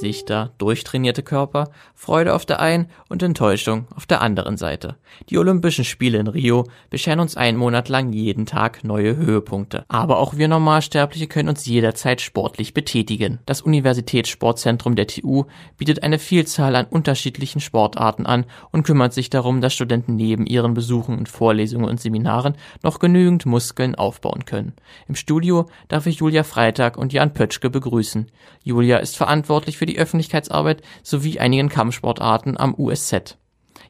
[0.00, 4.96] Gesichter, durchtrainierte Körper, Freude auf der einen und Enttäuschung auf der anderen Seite.
[5.28, 9.84] Die Olympischen Spiele in Rio bescheren uns einen Monat lang jeden Tag neue Höhepunkte.
[9.88, 13.40] Aber auch wir Normalsterbliche können uns jederzeit sportlich betätigen.
[13.44, 15.44] Das Universitätssportzentrum der TU
[15.76, 20.72] bietet eine Vielzahl an unterschiedlichen Sportarten an und kümmert sich darum, dass Studenten neben ihren
[20.72, 24.72] Besuchen in Vorlesungen und Seminaren noch genügend Muskeln aufbauen können.
[25.08, 28.30] Im Studio darf ich Julia Freitag und Jan Pötschke begrüßen.
[28.62, 33.36] Julia ist verantwortlich für die Öffentlichkeitsarbeit sowie einigen Kampfsportarten am USZ.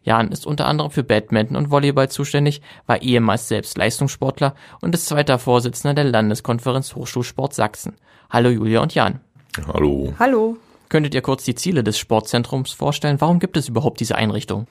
[0.03, 5.07] Jan ist unter anderem für Badminton und Volleyball zuständig, war ehemals selbst Leistungssportler und ist
[5.07, 7.97] zweiter Vorsitzender der Landeskonferenz Hochschulsport Sachsen.
[8.31, 9.21] Hallo Julia und Jan.
[9.67, 10.15] Hallo.
[10.19, 10.57] Hallo.
[10.89, 13.21] Könntet ihr kurz die Ziele des Sportzentrums vorstellen?
[13.21, 14.67] Warum gibt es überhaupt diese Einrichtung?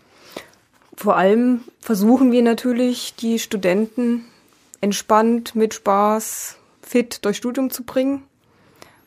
[0.96, 4.26] Vor allem versuchen wir natürlich, die Studenten
[4.82, 8.24] entspannt, mit Spaß, fit durch Studium zu bringen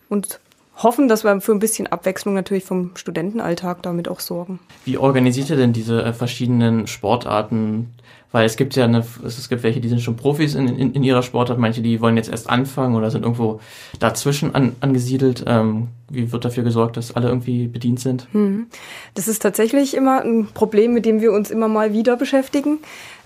[0.09, 0.41] und
[0.83, 4.61] hoffen, dass wir für ein bisschen Abwechslung natürlich vom Studentenalltag damit auch sorgen.
[4.85, 7.95] Wie organisiert ihr denn diese äh, verschiedenen Sportarten?
[8.33, 11.03] Weil es gibt ja eine, es gibt welche, die sind schon Profis in, in, in
[11.05, 13.61] ihrer Sportart, manche, die wollen jetzt erst anfangen oder sind irgendwo
[13.99, 15.45] dazwischen an, angesiedelt.
[15.47, 18.27] Ähm, wie wird dafür gesorgt, dass alle irgendwie bedient sind?
[18.33, 18.69] Hm.
[19.15, 22.79] Das ist tatsächlich immer ein Problem, mit dem wir uns immer mal wieder beschäftigen.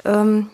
[0.05, 0.49] Ähm,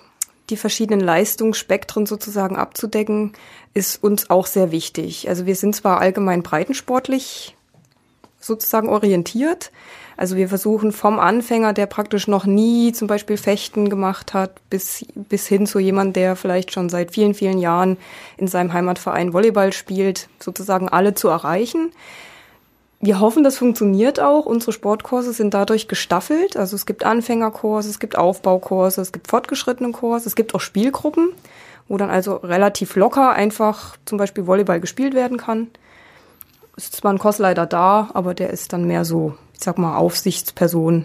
[0.52, 3.32] die verschiedenen Leistungsspektren sozusagen abzudecken,
[3.74, 5.28] ist uns auch sehr wichtig.
[5.28, 7.56] Also wir sind zwar allgemein breitensportlich
[8.38, 9.72] sozusagen orientiert.
[10.16, 15.06] Also wir versuchen vom Anfänger, der praktisch noch nie zum Beispiel Fechten gemacht hat, bis,
[15.14, 17.96] bis hin zu jemand, der vielleicht schon seit vielen, vielen Jahren
[18.36, 21.92] in seinem Heimatverein Volleyball spielt, sozusagen alle zu erreichen.
[23.04, 24.46] Wir hoffen, das funktioniert auch.
[24.46, 26.56] Unsere Sportkurse sind dadurch gestaffelt.
[26.56, 31.30] Also es gibt Anfängerkurse, es gibt Aufbaukurse, es gibt fortgeschrittene Kurse, es gibt auch Spielgruppen,
[31.88, 35.66] wo dann also relativ locker einfach zum Beispiel Volleyball gespielt werden kann.
[36.76, 39.96] Es ist zwar ein Kursleiter da, aber der ist dann mehr so, ich sag mal,
[39.96, 41.04] Aufsichtsperson.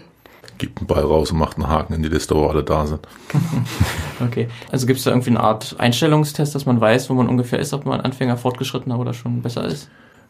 [0.56, 3.08] Gibt einen Ball raus und macht einen Haken in die Liste, wo alle da sind.
[4.24, 4.48] okay.
[4.70, 7.74] Also gibt es da irgendwie eine Art Einstellungstest, dass man weiß, wo man ungefähr ist,
[7.74, 9.88] ob man Anfänger, Fortgeschrittener oder schon besser ist?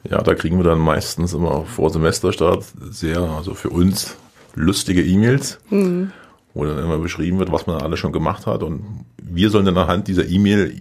[0.08, 4.16] Ja, da kriegen wir dann meistens immer vor Semesterstart sehr, also für uns
[4.54, 6.12] lustige E-Mails, mhm.
[6.54, 8.62] wo dann immer beschrieben wird, was man alle schon gemacht hat.
[8.62, 10.76] Und wir sollen dann anhand dieser E-Mail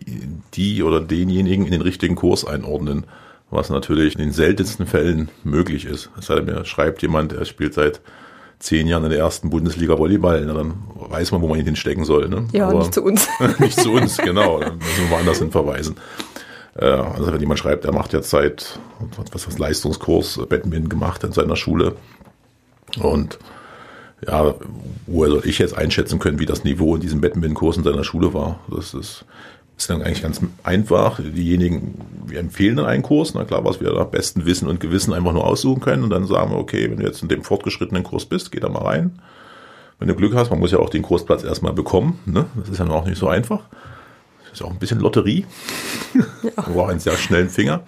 [0.53, 3.06] die oder denjenigen in den richtigen Kurs einordnen,
[3.50, 6.09] was natürlich in den seltensten Fällen möglich ist.
[6.17, 8.01] Es sei denn, mir schreibt jemand, er spielt seit
[8.59, 12.06] zehn Jahren in der ersten Bundesliga Volleyball, na, dann weiß man, wo man ihn hinstecken
[12.06, 12.27] soll.
[12.27, 12.47] Ne?
[12.53, 13.27] Ja, Aber nicht zu uns.
[13.59, 14.59] nicht zu uns, genau.
[14.59, 15.95] Dann müssen wir woanders hin verweisen.
[16.77, 18.79] Äh, also wenn jemand schreibt, er macht jetzt seit,
[19.31, 21.95] was was Leistungskurs Badminton gemacht in seiner Schule
[22.99, 23.38] und
[24.25, 24.55] ja,
[25.05, 28.33] woher soll ich jetzt einschätzen können, wie das Niveau in diesem Badminton-Kurs in seiner Schule
[28.33, 28.59] war?
[28.69, 29.25] Das ist,
[29.77, 31.19] ist dann eigentlich ganz einfach.
[31.21, 31.93] Diejenigen,
[32.25, 35.33] wir empfehlen dann einen Kurs, na klar, was wir nach bestem Wissen und Gewissen einfach
[35.33, 38.25] nur aussuchen können und dann sagen wir, okay, wenn du jetzt in dem fortgeschrittenen Kurs
[38.25, 39.19] bist, geh da mal rein.
[39.99, 42.45] Wenn du Glück hast, man muss ja auch den Kursplatz erstmal bekommen, ne?
[42.55, 43.61] das ist ja auch nicht so einfach.
[44.57, 45.45] Ist auch ein bisschen Lotterie.
[46.16, 46.23] Ja.
[46.56, 47.84] Man braucht einen sehr schnellen Finger.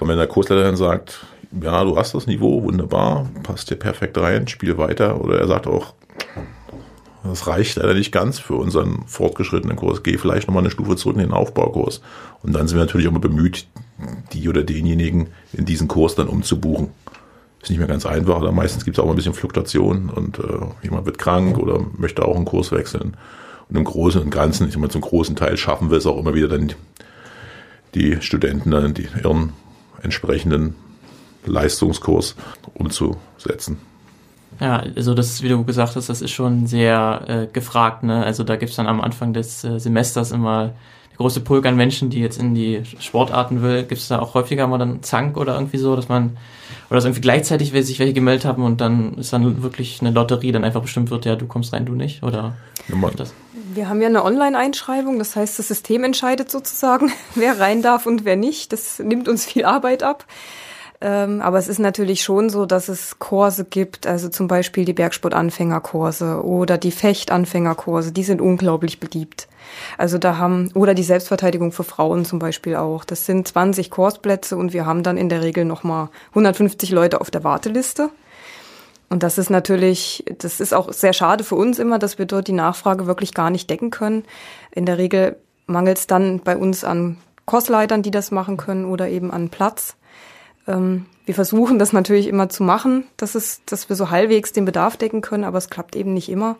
[0.00, 1.24] Und wenn der Kursleiter dann sagt,
[1.62, 5.20] ja, du hast das Niveau, wunderbar, passt dir perfekt rein, spiel weiter.
[5.20, 5.94] Oder er sagt auch,
[7.22, 10.02] das reicht leider nicht ganz für unseren fortgeschrittenen Kurs.
[10.02, 12.00] Geh vielleicht nochmal eine Stufe zurück in den Aufbaukurs.
[12.42, 13.68] Und dann sind wir natürlich auch mal bemüht,
[14.32, 16.88] die oder denjenigen in diesen Kurs dann umzubuchen.
[17.62, 20.40] Ist nicht mehr ganz einfach, aber meistens gibt es auch mal ein bisschen Fluktuation und
[20.40, 20.42] äh,
[20.82, 23.16] jemand wird krank oder möchte auch einen Kurs wechseln.
[23.72, 26.34] Und im Großen und Ganzen, ich mal, zum großen Teil schaffen wir es auch immer
[26.34, 26.74] wieder dann
[27.94, 29.54] die Studenten dann die, ihren
[30.02, 30.74] entsprechenden
[31.46, 32.36] Leistungskurs
[32.74, 33.78] umzusetzen.
[34.60, 38.02] Ja, also das, wie du gesagt hast, das ist schon sehr äh, gefragt.
[38.02, 38.22] Ne?
[38.22, 40.74] Also da gibt's dann am Anfang des äh, Semesters immer
[41.22, 43.84] große Pulk an Menschen, die jetzt in die Sportarten will.
[43.84, 46.36] Gibt's da auch häufiger mal dann Zank oder irgendwie so, dass man
[46.92, 50.52] oder dass irgendwie gleichzeitig sich welche gemeldet haben und dann ist dann wirklich eine Lotterie,
[50.52, 52.54] dann einfach bestimmt wird, ja, du kommst rein, du nicht, oder
[52.88, 53.32] ja, das?
[53.72, 58.26] Wir haben ja eine Online-Einschreibung, das heißt, das System entscheidet sozusagen, wer rein darf und
[58.26, 58.72] wer nicht.
[58.72, 60.26] Das nimmt uns viel Arbeit ab.
[61.04, 64.92] Ähm, aber es ist natürlich schon so, dass es Kurse gibt, also zum Beispiel die
[64.92, 69.48] Bergsport-Anfängerkurse oder die Fecht-Anfängerkurse, die sind unglaublich beliebt.
[69.98, 73.04] Also da haben, oder die Selbstverteidigung für Frauen zum Beispiel auch.
[73.04, 77.32] Das sind 20 Kursplätze und wir haben dann in der Regel nochmal 150 Leute auf
[77.32, 78.10] der Warteliste.
[79.08, 82.46] Und das ist natürlich, das ist auch sehr schade für uns immer, dass wir dort
[82.46, 84.24] die Nachfrage wirklich gar nicht decken können.
[84.70, 89.08] In der Regel mangelt es dann bei uns an Kursleitern, die das machen können oder
[89.08, 89.96] eben an Platz.
[90.66, 94.64] Ähm, wir versuchen das natürlich immer zu machen, dass, es, dass wir so halbwegs den
[94.64, 96.56] Bedarf decken können, aber es klappt eben nicht immer.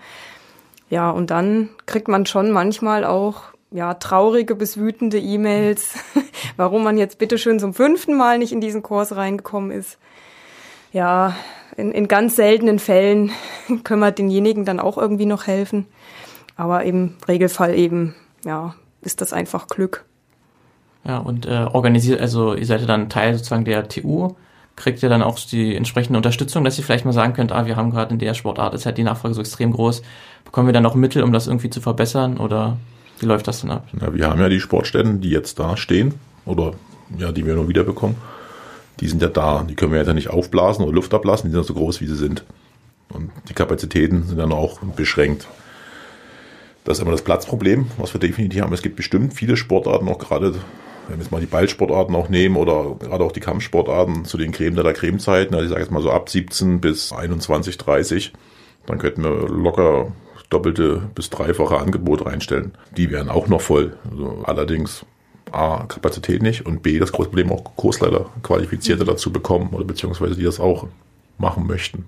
[0.88, 5.94] Ja, und dann kriegt man schon manchmal auch ja, traurige bis wütende E-Mails,
[6.56, 9.98] warum man jetzt bitteschön zum fünften Mal nicht in diesen Kurs reingekommen ist.
[10.92, 11.34] Ja,
[11.76, 13.32] in, in ganz seltenen Fällen
[13.84, 15.86] können wir denjenigen dann auch irgendwie noch helfen.
[16.56, 18.14] Aber im Regelfall eben,
[18.44, 20.04] ja, ist das einfach Glück.
[21.04, 24.34] Ja, und äh, organisiert, also ihr seid ja dann Teil sozusagen der TU,
[24.76, 27.76] kriegt ihr dann auch die entsprechende Unterstützung, dass ihr vielleicht mal sagen könnt, ah, wir
[27.76, 30.02] haben gerade in der Sportart, ist halt die Nachfrage so extrem groß,
[30.44, 32.76] bekommen wir dann auch Mittel, um das irgendwie zu verbessern oder
[33.18, 33.88] wie läuft das dann ab?
[34.00, 36.14] Ja, wir haben ja die Sportstätten, die jetzt da stehen
[36.44, 36.74] oder
[37.18, 38.16] ja, die wir nur wieder bekommen.
[39.00, 41.60] Die sind ja da, die können wir ja nicht aufblasen oder Luft ablassen, die sind
[41.60, 42.44] ja so groß, wie sie sind.
[43.08, 45.46] Und die Kapazitäten sind dann auch beschränkt.
[46.84, 48.72] Das ist immer das Platzproblem, was wir definitiv haben.
[48.72, 50.54] Es gibt bestimmt viele Sportarten, auch gerade
[51.08, 54.52] wenn wir jetzt mal die Ballsportarten auch nehmen oder gerade auch die Kampfsportarten zu den
[54.52, 58.32] Creme der Cremezeiten, also ich sage jetzt mal so ab 17 bis 21, 30,
[58.86, 60.12] dann könnten wir locker
[60.52, 62.72] doppelte bis dreifache Angebote reinstellen.
[62.96, 63.96] Die wären auch noch voll.
[64.10, 65.04] Also allerdings
[65.50, 70.36] A, Kapazität nicht und B, das große Problem auch Kursleiter Qualifizierte dazu bekommen oder beziehungsweise
[70.36, 70.86] die das auch
[71.38, 72.06] machen möchten.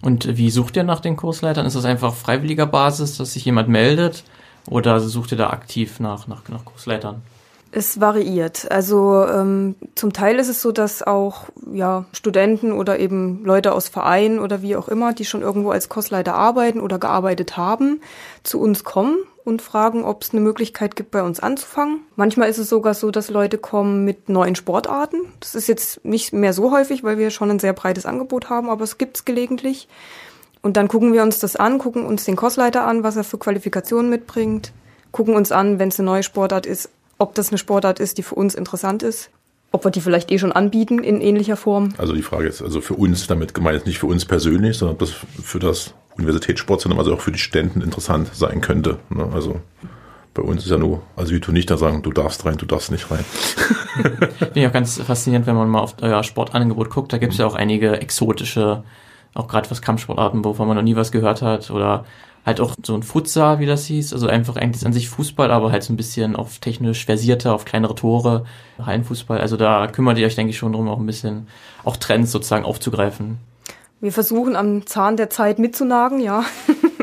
[0.00, 1.66] Und wie sucht ihr nach den Kursleitern?
[1.66, 4.24] Ist das einfach freiwilliger Basis, dass sich jemand meldet?
[4.68, 7.22] Oder sucht ihr da aktiv nach, nach, nach Kursleitern?
[7.70, 8.70] Es variiert.
[8.70, 13.88] Also ähm, zum Teil ist es so, dass auch ja, Studenten oder eben Leute aus
[13.88, 18.00] Vereinen oder wie auch immer, die schon irgendwo als Kursleiter arbeiten oder gearbeitet haben,
[18.42, 22.00] zu uns kommen und fragen, ob es eine Möglichkeit gibt, bei uns anzufangen.
[22.16, 25.20] Manchmal ist es sogar so, dass Leute kommen mit neuen Sportarten.
[25.40, 28.70] Das ist jetzt nicht mehr so häufig, weil wir schon ein sehr breites Angebot haben,
[28.70, 29.88] aber es gibt es gelegentlich.
[30.62, 33.38] Und dann gucken wir uns das an, gucken uns den Kursleiter an, was er für
[33.38, 34.72] Qualifikationen mitbringt,
[35.12, 38.22] gucken uns an, wenn es eine neue Sportart ist, ob das eine Sportart ist, die
[38.22, 39.30] für uns interessant ist,
[39.70, 41.90] ob wir die vielleicht eh schon anbieten in ähnlicher Form.
[41.98, 44.94] Also die Frage ist also für uns damit gemeint ist nicht für uns persönlich, sondern
[44.94, 45.12] ob das
[45.42, 48.98] für das Universitätssportzentrum, also auch für die Studenten interessant sein könnte.
[49.10, 49.28] Ne?
[49.32, 49.60] Also
[50.34, 52.66] bei uns ist ja nur, also wie du nicht da sagen, du darfst rein, du
[52.66, 53.24] darfst nicht rein.
[54.38, 57.12] Finde ich auch ganz faszinierend, wenn man mal auf euer Sportangebot guckt.
[57.12, 58.84] Da gibt es ja auch einige exotische,
[59.34, 62.04] auch gerade was Kampfsportarten, wovon man noch nie was gehört hat oder
[62.48, 65.70] halt auch so ein Futsal, wie das hieß, also einfach eigentlich an sich Fußball, aber
[65.70, 68.44] halt so ein bisschen auf technisch versierter, auf kleinere Tore,
[68.84, 69.40] Hallenfußball.
[69.40, 71.46] Also da kümmert ihr euch, denke ich, schon drum, auch ein bisschen
[71.84, 73.38] auch Trends sozusagen aufzugreifen.
[74.00, 76.44] Wir versuchen am Zahn der Zeit mitzunagen, ja.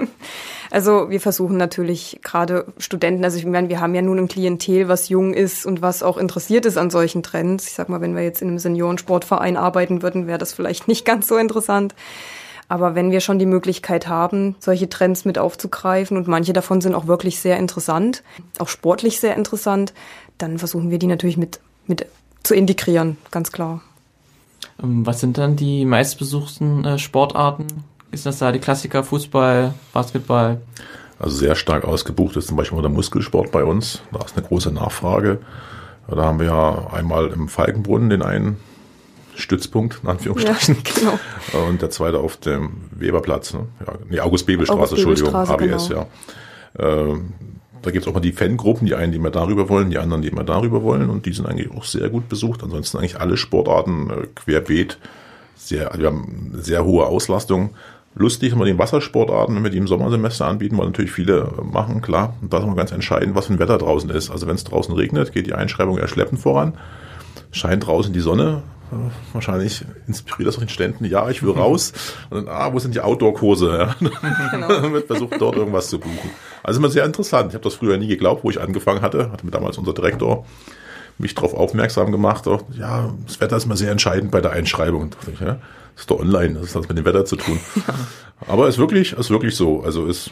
[0.71, 4.87] also wir versuchen natürlich gerade Studenten, also ich meine, wir haben ja nun ein Klientel,
[4.87, 7.67] was jung ist und was auch interessiert ist an solchen Trends.
[7.67, 11.05] Ich sag mal, wenn wir jetzt in einem Seniorensportverein arbeiten würden, wäre das vielleicht nicht
[11.05, 11.93] ganz so interessant.
[12.67, 16.95] Aber wenn wir schon die Möglichkeit haben, solche Trends mit aufzugreifen und manche davon sind
[16.95, 18.23] auch wirklich sehr interessant,
[18.57, 19.93] auch sportlich sehr interessant,
[20.37, 22.07] dann versuchen wir die natürlich mit, mit
[22.43, 23.81] zu integrieren, ganz klar.
[24.81, 27.67] Ähm, was sind dann die meistbesuchten äh, Sportarten?
[28.11, 30.61] Ist das da die Klassiker Fußball, Basketball?
[31.19, 34.01] Also sehr stark ausgebucht ist zum Beispiel der Muskelsport bei uns.
[34.11, 35.39] Da ist eine große Nachfrage.
[36.07, 38.57] Da haben wir ja einmal im Falkenbrunnen den einen
[39.35, 40.75] Stützpunkt, in Anführungsstrichen.
[40.75, 41.19] Ja,
[41.51, 41.67] genau.
[41.67, 43.67] Und der zweite auf dem Weberplatz, ne?
[43.85, 46.07] Ja, nee, August-Bebel-Straße, Entschuldigung, ABS, genau.
[46.77, 47.09] ja.
[47.11, 47.19] Äh,
[47.85, 50.23] da gibt es auch mal die Fangruppen, die einen, die mehr darüber wollen, die anderen,
[50.23, 51.09] die mehr darüber wollen.
[51.09, 52.63] Und die sind eigentlich auch sehr gut besucht.
[52.63, 54.97] Ansonsten eigentlich alle Sportarten äh, querbeet.
[55.55, 57.71] Sehr, wir haben sehr hohe Auslastung.
[58.15, 62.01] Lustig haben wir den Wassersportarten, wenn wir die im Sommersemester anbieten, weil natürlich viele machen,
[62.01, 62.35] klar.
[62.41, 64.31] Und da ist immer ganz entscheidend, was für ein Wetter draußen ist.
[64.31, 66.73] Also wenn es draußen regnet, geht die Einschreibung eher schleppend voran.
[67.51, 68.63] Scheint draußen die Sonne,
[69.33, 71.93] wahrscheinlich inspiriert das auch den Ständen, ja, ich will raus.
[72.29, 73.77] Und dann, ah, wo sind die Outdoor-Kurse?
[73.77, 73.95] Ja.
[74.51, 74.67] Genau.
[74.67, 76.29] dann wird versucht, dort irgendwas zu buchen.
[76.63, 77.49] Also immer sehr interessant.
[77.49, 79.31] Ich habe das früher nie geglaubt, wo ich angefangen hatte.
[79.31, 80.45] Hatte mir damals unser Direktor
[81.17, 82.47] mich darauf aufmerksam gemacht.
[82.47, 85.11] Auch, ja, das Wetter ist immer sehr entscheidend bei der Einschreibung.
[85.11, 85.59] Da ich, ja,
[85.93, 87.59] das ist doch online, das hat mit dem Wetter zu tun.
[88.47, 89.81] Aber es ist wirklich, ist wirklich so.
[89.81, 90.31] Also ist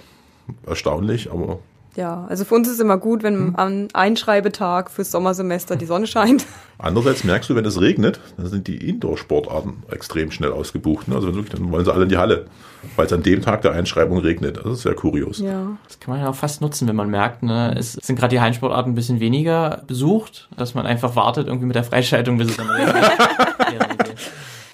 [0.68, 1.60] erstaunlich, aber
[1.96, 3.56] ja, also für uns ist es immer gut, wenn hm.
[3.56, 6.46] am Einschreibetag fürs Sommersemester die Sonne scheint.
[6.80, 11.08] Andererseits merkst du, wenn es regnet, dann sind die Indoor-Sportarten extrem schnell ausgebucht.
[11.08, 11.16] Ne?
[11.16, 12.48] Also wirklich, dann wollen sie alle in die Halle,
[12.96, 14.58] weil es an dem Tag der Einschreibung regnet.
[14.58, 15.40] Das ist sehr kurios.
[15.40, 15.78] Ja.
[15.88, 18.42] Das kann man ja auch fast nutzen, wenn man merkt, ne, es sind gerade die
[18.42, 22.58] Hallensportarten ein bisschen weniger besucht, dass man einfach wartet irgendwie mit der Freischaltung, bis es
[22.58, 22.96] dann regnet.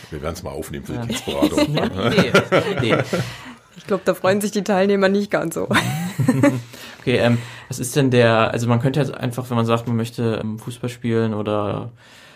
[0.09, 1.05] Wir werden es mal aufnehmen für die ja.
[1.05, 1.73] Dienstberatung.
[1.73, 2.31] nee,
[2.81, 2.97] nee.
[3.79, 5.67] Ich glaube, da freuen sich die Teilnehmer nicht ganz so.
[7.01, 7.37] Okay, ähm,
[7.69, 10.59] was ist denn der, also man könnte jetzt einfach, wenn man sagt, man möchte ähm,
[10.59, 11.91] Fußball spielen oder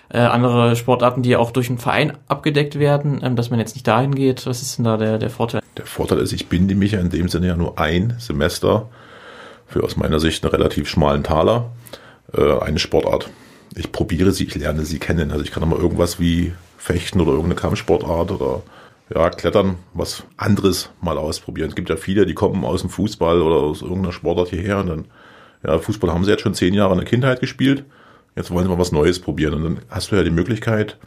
[0.09, 3.85] äh, andere Sportarten, die auch durch einen Verein abgedeckt werden, ähm, dass man jetzt nicht
[3.85, 5.61] dahin geht, was ist denn da der, der Vorteil?
[5.75, 8.87] Der Vorteil ist, ich binde mich ja in dem Sinne ja nur ein Semester
[9.67, 11.71] für aus meiner Sicht einen relativ schmalen Taler
[12.33, 13.29] äh, eine Sportart.
[13.75, 15.31] Ich probiere sie, ich lerne sie kennen.
[15.31, 18.61] Also ich kann mal irgendwas wie Fechten oder irgendeine Kampfsportart oder
[19.13, 21.69] ja, Klettern, was anderes mal ausprobieren.
[21.69, 24.87] Es gibt ja viele, die kommen aus dem Fußball oder aus irgendeiner Sportart hierher und
[24.87, 25.05] dann
[25.65, 27.85] ja, Fußball haben sie jetzt schon zehn Jahre in der Kindheit gespielt,
[28.35, 29.53] jetzt wollen sie mal was Neues probieren.
[29.53, 30.97] Und dann hast du ja die Möglichkeit,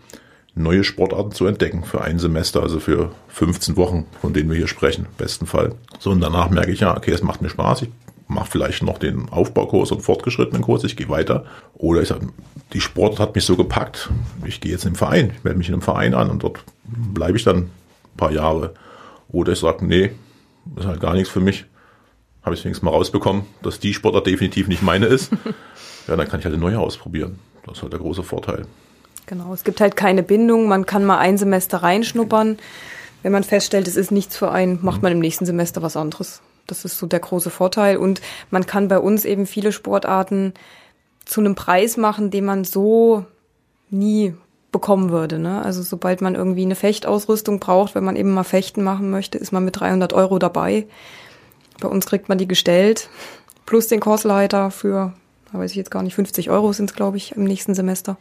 [0.54, 4.68] neue Sportarten zu entdecken für ein Semester, also für 15 Wochen, von denen wir hier
[4.68, 5.74] sprechen, im besten Fall.
[5.98, 7.90] So, und danach merke ich ja, okay, es macht mir Spaß, ich
[8.28, 11.44] mache vielleicht noch den Aufbaukurs und fortgeschrittenen Kurs, ich gehe weiter.
[11.74, 12.28] Oder ich sage,
[12.72, 14.10] die Sport hat mich so gepackt,
[14.44, 16.64] ich gehe jetzt in den Verein, ich melde mich in einem Verein an und dort
[16.84, 17.70] bleibe ich dann
[18.16, 18.74] paar Jahre.
[19.28, 20.12] Oder ich sage, nee,
[20.64, 21.66] das ist halt gar nichts für mich.
[22.42, 25.32] Habe ich wenigstens mal rausbekommen, dass die Sportart definitiv nicht meine ist.
[26.06, 27.38] ja, dann kann ich halt eine neue ausprobieren.
[27.64, 28.66] Das ist halt der große Vorteil.
[29.26, 30.68] Genau, es gibt halt keine Bindung.
[30.68, 32.58] Man kann mal ein Semester reinschnuppern.
[33.22, 36.42] Wenn man feststellt, es ist nichts für einen, macht man im nächsten Semester was anderes.
[36.68, 37.96] Das ist so der große Vorteil.
[37.96, 38.20] Und
[38.50, 40.54] man kann bei uns eben viele Sportarten
[41.24, 43.26] zu einem Preis machen, den man so
[43.90, 44.34] nie
[44.76, 45.38] bekommen würde.
[45.38, 45.62] Ne?
[45.64, 49.50] Also sobald man irgendwie eine Fechtausrüstung braucht, wenn man eben mal Fechten machen möchte, ist
[49.50, 50.86] man mit 300 Euro dabei.
[51.80, 53.08] Bei uns kriegt man die gestellt,
[53.64, 55.14] plus den Kursleiter für,
[55.52, 58.18] weiß ich jetzt gar nicht, 50 Euro sind es, glaube ich, im nächsten Semester.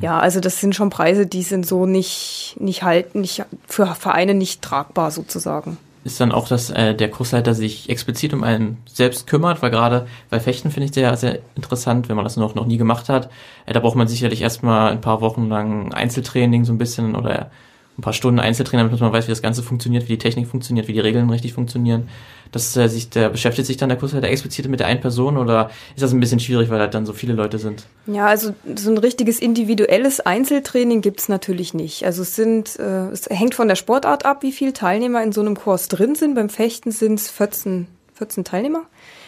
[0.00, 4.34] Ja, also das sind schon Preise, die sind so nicht, nicht halten, nicht, für Vereine
[4.34, 9.26] nicht tragbar sozusagen ist dann auch, dass äh, der Kursleiter sich explizit um einen selbst
[9.26, 12.66] kümmert, weil gerade bei Fechten finde ich sehr, sehr interessant, wenn man das noch, noch
[12.66, 13.30] nie gemacht hat.
[13.66, 17.50] Äh, da braucht man sicherlich erstmal ein paar Wochen lang Einzeltraining so ein bisschen oder
[17.98, 20.88] ein paar Stunden Einzeltraining, damit man weiß, wie das Ganze funktioniert, wie die Technik funktioniert,
[20.88, 22.08] wie die Regeln richtig funktionieren.
[22.52, 25.70] Das äh, sich, der beschäftigt sich dann der Kursleiter explizit mit der einen Person oder
[25.96, 27.84] ist das ein bisschen schwierig, weil da dann so viele Leute sind?
[28.06, 32.04] Ja, also so ein richtiges individuelles Einzeltraining gibt's natürlich nicht.
[32.04, 35.40] Also es sind, äh, es hängt von der Sportart ab, wie viele Teilnehmer in so
[35.40, 36.34] einem Kurs drin sind.
[36.34, 38.82] Beim Fechten sind's 14, 14 Teilnehmer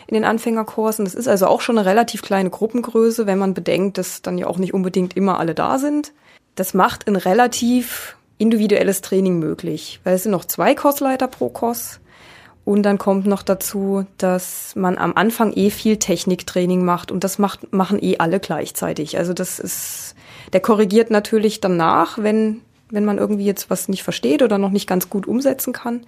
[0.06, 1.06] in den Anfängerkursen.
[1.06, 4.46] Das ist also auch schon eine relativ kleine Gruppengröße, wenn man bedenkt, dass dann ja
[4.46, 6.12] auch nicht unbedingt immer alle da sind.
[6.56, 12.00] Das macht ein relativ individuelles Training möglich, weil es sind noch zwei Kursleiter pro Kurs.
[12.64, 17.38] Und dann kommt noch dazu, dass man am Anfang eh viel Techniktraining macht und das
[17.38, 19.18] macht, machen eh alle gleichzeitig.
[19.18, 20.14] Also das ist,
[20.52, 24.86] der korrigiert natürlich danach, wenn, wenn man irgendwie jetzt was nicht versteht oder noch nicht
[24.86, 26.06] ganz gut umsetzen kann.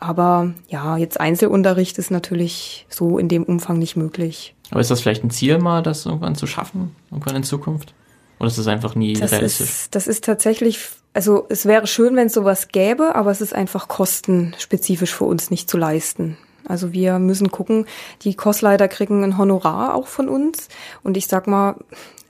[0.00, 4.54] Aber ja, jetzt Einzelunterricht ist natürlich so in dem Umfang nicht möglich.
[4.70, 7.94] Aber ist das vielleicht ein Ziel mal, das irgendwann zu schaffen, irgendwann in Zukunft?
[8.40, 9.70] Oder ist das einfach nie das realistisch?
[9.70, 10.80] Ist, das ist tatsächlich
[11.14, 15.50] also es wäre schön, wenn es sowas gäbe, aber es ist einfach kostenspezifisch für uns
[15.50, 16.36] nicht zu leisten.
[16.66, 17.86] Also wir müssen gucken,
[18.22, 20.68] die Kostleiter kriegen ein Honorar auch von uns.
[21.02, 21.76] Und ich sag mal,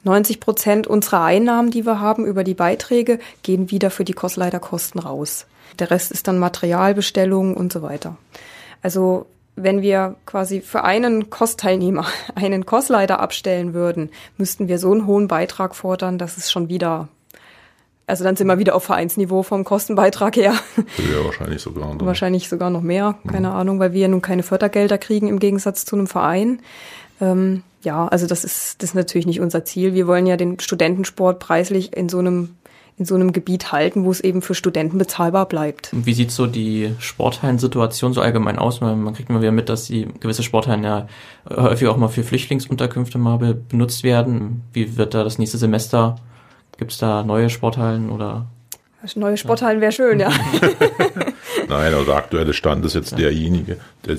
[0.02, 5.00] 90 Prozent unserer Einnahmen, die wir haben über die Beiträge, gehen wieder für die Kostleiterkosten
[5.00, 5.46] raus.
[5.78, 8.16] Der Rest ist dann Materialbestellung und so weiter.
[8.82, 9.26] Also
[9.56, 15.28] wenn wir quasi für einen Kostteilnehmer einen Kostleiter abstellen würden, müssten wir so einen hohen
[15.28, 17.08] Beitrag fordern, dass es schon wieder
[18.06, 20.54] also dann sind wir wieder auf Vereinsniveau vom Kostenbeitrag her.
[20.98, 21.88] Ja, wahrscheinlich sogar.
[21.88, 22.06] Dann.
[22.06, 23.54] Wahrscheinlich sogar noch mehr, keine mhm.
[23.54, 26.60] Ahnung, weil wir ja nun keine Fördergelder kriegen im Gegensatz zu einem Verein.
[27.20, 29.94] Ähm, ja, also das ist, das ist natürlich nicht unser Ziel.
[29.94, 32.50] Wir wollen ja den Studentensport preislich in so einem
[32.96, 35.90] in so einem Gebiet halten, wo es eben für Studenten bezahlbar bleibt.
[35.90, 38.80] Wie sieht so die Sporthallensituation so allgemein aus?
[38.80, 41.08] Man kriegt immer wieder mit, dass die gewisse Sporthallen ja
[41.50, 44.62] häufig auch mal für Flüchtlingsunterkünfte mal benutzt werden.
[44.72, 46.16] Wie wird da das nächste Semester
[46.76, 48.46] Gibt es da neue Sporthallen oder?
[49.16, 50.30] Neue Sporthallen wäre schön, ja.
[51.68, 53.18] Nein, also der aktuelle Stand ist jetzt ja.
[53.18, 53.76] derjenige,
[54.06, 54.16] der,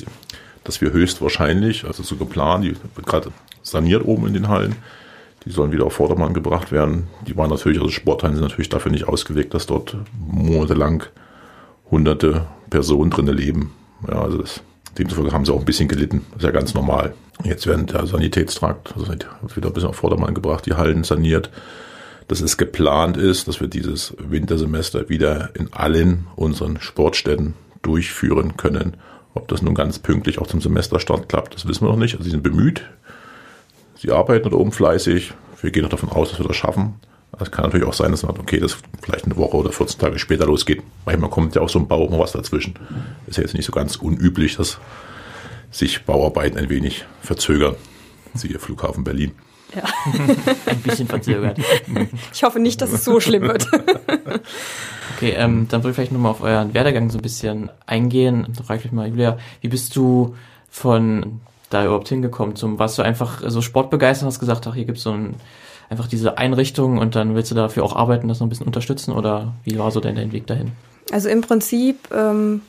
[0.64, 3.32] dass wir höchstwahrscheinlich, also so geplant, die wird gerade
[3.64, 4.76] saniert oben in den Hallen,
[5.44, 7.08] die sollen wieder auf Vordermann gebracht werden.
[7.28, 11.04] Die waren natürlich, also Sporthallen sind natürlich dafür nicht ausgelegt, dass dort monatelang
[11.90, 13.74] hunderte Personen drinnen leben.
[14.08, 14.62] Ja, also das,
[14.98, 16.26] demzufolge haben sie auch ein bisschen gelitten.
[16.32, 17.14] Das ist ja ganz normal.
[17.44, 21.50] Jetzt werden der Sanitätstrakt, also wird wieder ein bisschen auf Vordermann gebracht, die Hallen saniert
[22.28, 28.98] dass es geplant ist, dass wir dieses Wintersemester wieder in allen unseren Sportstätten durchführen können.
[29.34, 32.14] Ob das nun ganz pünktlich auch zum Semesterstart klappt, das wissen wir noch nicht.
[32.14, 32.84] Also sie sind bemüht.
[33.98, 35.34] Sie arbeiten da oben fleißig.
[35.62, 36.96] Wir gehen auch davon aus, dass wir das schaffen.
[37.40, 40.20] Es kann natürlich auch sein, dass man, okay, das vielleicht eine Woche oder 14 Tage
[40.20, 40.82] später losgeht.
[41.06, 42.76] Manchmal kommt ja auch so ein Bau mal was dazwischen.
[43.28, 44.80] Ist ja jetzt nicht so ganz unüblich, dass
[45.70, 47.76] sich Bauarbeiten ein wenig verzögern.
[48.34, 49.34] Siehe Flughafen Berlin.
[49.76, 49.84] Ja.
[50.66, 51.60] Ein bisschen verzögert.
[52.34, 53.68] Ich hoffe nicht, dass es so schlimm wird.
[55.18, 58.48] Okay, ähm, dann würde ich vielleicht nochmal auf euren Werdegang so ein bisschen eingehen.
[58.54, 60.36] Da frage ich mich mal, Julia, wie bist du
[60.70, 61.40] von
[61.70, 62.58] da überhaupt hingekommen?
[62.58, 65.36] Zum, warst du einfach so sportbegeistert hast gesagt, ach, hier gibt's so ein,
[65.90, 69.14] einfach diese Einrichtung und dann willst du dafür auch arbeiten, das noch ein bisschen unterstützen
[69.14, 70.74] oder wie war so dein, dein Weg dahin?
[71.14, 72.62] Also im Prinzip ähm,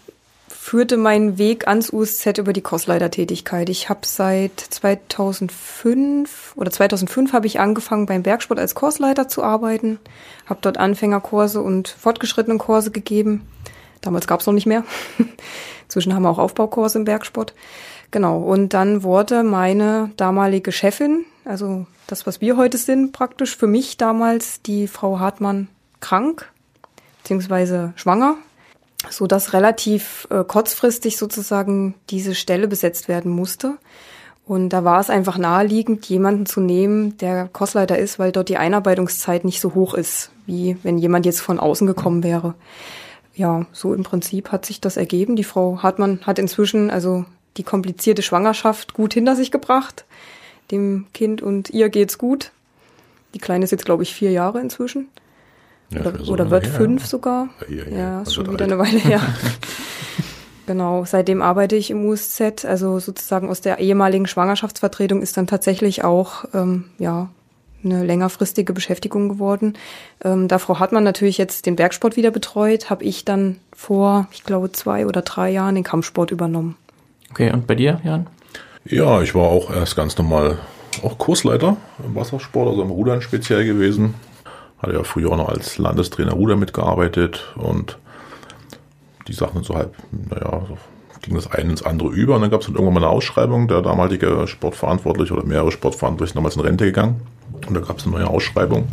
[0.66, 3.68] führte mein Weg ans USZ über die Kursleitertätigkeit.
[3.68, 10.00] Ich habe seit 2005 oder 2005 habe ich angefangen beim Bergsport als Kursleiter zu arbeiten,
[10.44, 13.46] habe dort Anfängerkurse und fortgeschrittenen Kurse gegeben.
[14.00, 14.82] Damals gab es noch nicht mehr.
[15.84, 17.54] Inzwischen haben wir auch Aufbaukurse im Bergsport.
[18.10, 23.68] Genau, und dann wurde meine damalige Chefin, also das, was wir heute sind, praktisch für
[23.68, 25.68] mich damals die Frau Hartmann
[26.00, 26.50] krank,
[27.22, 28.34] beziehungsweise schwanger,
[29.10, 33.78] so dass relativ äh, kurzfristig sozusagen diese Stelle besetzt werden musste.
[34.46, 38.58] Und da war es einfach naheliegend, jemanden zu nehmen, der Kursleiter ist, weil dort die
[38.58, 42.54] Einarbeitungszeit nicht so hoch ist, wie wenn jemand jetzt von außen gekommen wäre.
[43.34, 45.34] Ja, so im Prinzip hat sich das ergeben.
[45.34, 47.24] Die Frau Hartmann hat inzwischen also
[47.56, 50.04] die komplizierte Schwangerschaft gut hinter sich gebracht.
[50.70, 52.52] Dem Kind und ihr geht's gut.
[53.34, 55.08] Die Kleine ist jetzt, glaube ich, vier Jahre inzwischen.
[55.90, 56.72] Ja, oder so oder wird her.
[56.72, 57.48] fünf sogar.
[57.68, 58.72] Ja, ja, Ja, ist schon wird wieder alt.
[58.72, 59.20] eine Weile her.
[60.66, 66.04] genau, seitdem arbeite ich im USZ, also sozusagen aus der ehemaligen Schwangerschaftsvertretung ist dann tatsächlich
[66.04, 67.28] auch ähm, ja
[67.84, 69.74] eine längerfristige Beschäftigung geworden.
[70.24, 74.42] Ähm, da Frau Hartmann natürlich jetzt den Bergsport wieder betreut, habe ich dann vor, ich
[74.44, 76.76] glaube, zwei oder drei Jahren den Kampfsport übernommen.
[77.30, 78.26] Okay, und bei dir, Jan?
[78.84, 80.58] Ja, ich war auch erst ganz normal
[81.02, 84.14] auch Kursleiter im Wassersport, also im Rudern speziell gewesen.
[84.78, 87.98] Hatte ja früher auch noch als Landestrainer Ruder mitgearbeitet und
[89.28, 90.78] die Sachen so halb, naja, so
[91.22, 93.68] ging das eine ins andere über und dann gab es dann irgendwann mal eine Ausschreibung.
[93.68, 97.20] Der damalige Sportverantwortliche oder mehrere Sportverantwortliche sind damals in Rente gegangen
[97.66, 98.86] und da gab es eine neue Ausschreibung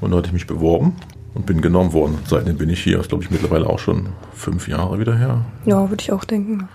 [0.00, 0.96] und da hatte ich mich beworben
[1.34, 2.18] und bin genommen worden.
[2.26, 5.44] Seitdem bin ich hier, das glaube ich mittlerweile auch schon fünf Jahre wieder her.
[5.64, 6.68] Ja, würde ich auch denken.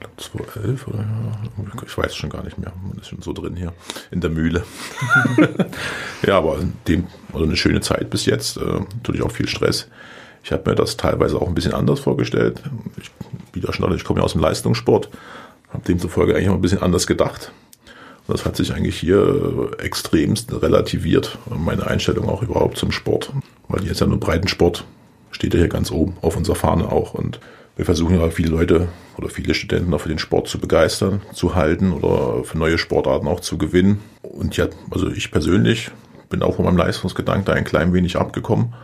[0.00, 2.72] Ich glaube 2011 oder ja, ich weiß schon gar nicht mehr.
[2.82, 3.74] Man ist schon so drin hier
[4.10, 4.64] in der Mühle.
[6.26, 8.56] ja, aber dem, also eine schöne Zeit bis jetzt.
[8.56, 9.88] Äh, natürlich auch viel Stress.
[10.42, 12.62] Ich habe mir das teilweise auch ein bisschen anders vorgestellt.
[12.96, 13.10] Ich,
[13.52, 15.10] wie da schon, ich komme ja aus dem Leistungssport,
[15.68, 17.52] habe demzufolge eigentlich auch ein bisschen anders gedacht.
[18.26, 23.32] Und das hat sich eigentlich hier äh, extremst relativiert, meine Einstellung auch überhaupt zum Sport.
[23.68, 24.84] Weil hier ist ja nur Breitensport,
[25.30, 27.12] steht ja hier ganz oben auf unserer Fahne auch.
[27.12, 27.38] Und
[27.80, 31.54] wir versuchen ja viele Leute oder viele Studenten auch für den Sport zu begeistern, zu
[31.54, 34.02] halten oder für neue Sportarten auch zu gewinnen.
[34.20, 35.90] Und ja, also ich persönlich
[36.28, 38.74] bin auch von meinem Leistungsgedanken da ein klein wenig abgekommen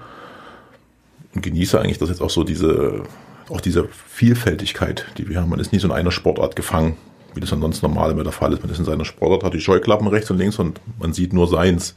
[1.35, 3.02] und genieße eigentlich das jetzt auch so diese,
[3.50, 5.50] auch diese Vielfältigkeit, die wir haben.
[5.50, 6.96] Man ist nie so in einer Sportart gefangen,
[7.35, 8.62] wie das ansonsten normal immer der Fall ist.
[8.62, 11.48] Man ist in seiner Sportart, hat die Scheuklappen rechts und links und man sieht nur
[11.48, 11.92] seins.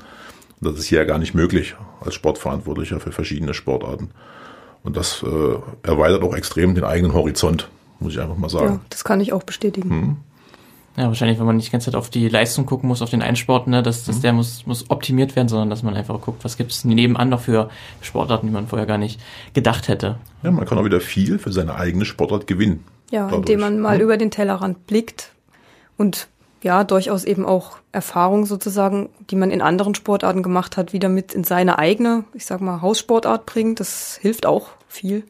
[0.59, 4.09] Das ist hier ja gar nicht möglich als Sportverantwortlicher für verschiedene Sportarten.
[4.83, 7.67] Und das äh, erweitert auch extrem den eigenen Horizont,
[7.99, 8.65] muss ich einfach mal sagen.
[8.75, 10.17] Ja, das kann ich auch bestätigen.
[10.97, 13.21] Ja, wahrscheinlich, wenn man nicht die ganze Zeit auf die Leistung gucken muss, auf den
[13.21, 16.43] einen Sport, ne, dass, dass der muss, muss optimiert werden, sondern dass man einfach guckt,
[16.43, 17.69] was gibt's nebenan noch für
[18.01, 19.19] Sportarten, die man vorher gar nicht
[19.53, 20.17] gedacht hätte.
[20.43, 22.83] Ja, man kann auch wieder viel für seine eigene Sportart gewinnen.
[23.11, 23.39] Ja, Dadurch.
[23.41, 24.03] indem man mal Ja.
[24.03, 25.31] über den Tellerrand blickt
[25.97, 26.27] und
[26.61, 31.33] ja, durchaus eben auch Erfahrung sozusagen, die man in anderen Sportarten gemacht hat, wieder mit
[31.33, 33.79] in seine eigene, ich sag mal, Haussportart bringt.
[33.79, 35.23] Das hilft auch viel.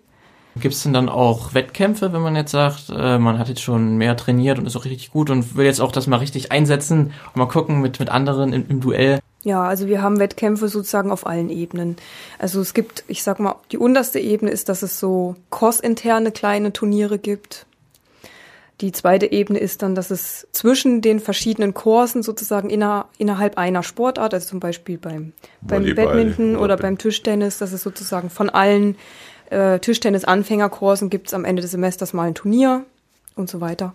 [0.56, 4.18] Gibt's denn dann auch Wettkämpfe, wenn man jetzt sagt, äh, man hat jetzt schon mehr
[4.18, 7.36] trainiert und ist auch richtig gut und will jetzt auch das mal richtig einsetzen und
[7.36, 9.20] mal gucken mit, mit anderen im, im Duell?
[9.44, 11.96] Ja, also wir haben Wettkämpfe sozusagen auf allen Ebenen.
[12.39, 16.74] Also es gibt, ich sag mal, die unterste Ebene ist, dass es so kursinterne kleine
[16.74, 17.65] Turniere gibt.
[18.82, 23.84] Die zweite Ebene ist dann, dass es zwischen den verschiedenen Kursen sozusagen inner, innerhalb einer
[23.84, 28.50] Sportart, also zum Beispiel beim, beim Volleyball Badminton oder beim Tischtennis, dass es sozusagen von
[28.50, 28.96] allen
[29.50, 32.86] äh, Tischtennis-Anfängerkursen gibt es am Ende des Semesters mal ein Turnier
[33.36, 33.94] und so weiter.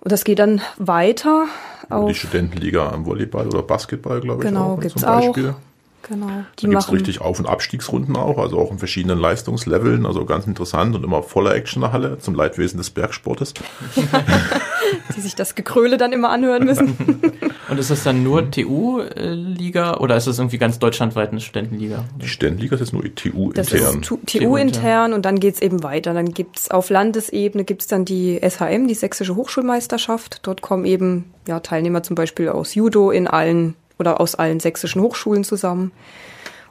[0.00, 1.46] Und das geht dann weiter
[1.90, 4.48] die Studentenliga am Volleyball oder Basketball, glaube ich.
[4.48, 5.50] Genau, auch, gibt's zum Beispiel.
[5.50, 5.75] auch.
[6.08, 6.26] Genau.
[6.58, 10.06] Die Da gibt es machen richtig Auf- und Abstiegsrunden auch, also auch in verschiedenen Leistungsleveln,
[10.06, 13.54] also ganz interessant und immer voller Action in der Halle zum Leidwesen des Bergsportes.
[15.16, 16.96] die sich das Gekröle dann immer anhören müssen.
[17.68, 22.04] Und ist das dann nur TU-Liga oder ist das irgendwie ganz deutschlandweit eine Studentenliga?
[22.22, 24.02] Die Studentenliga ist jetzt nur TU Das intern.
[24.02, 26.14] ist TU-intern und dann geht's eben weiter.
[26.14, 30.40] Dann gibt's auf Landesebene gibt's dann die SHM, die Sächsische Hochschulmeisterschaft.
[30.42, 35.00] Dort kommen eben ja, Teilnehmer zum Beispiel aus Judo in allen oder aus allen sächsischen
[35.02, 35.92] Hochschulen zusammen.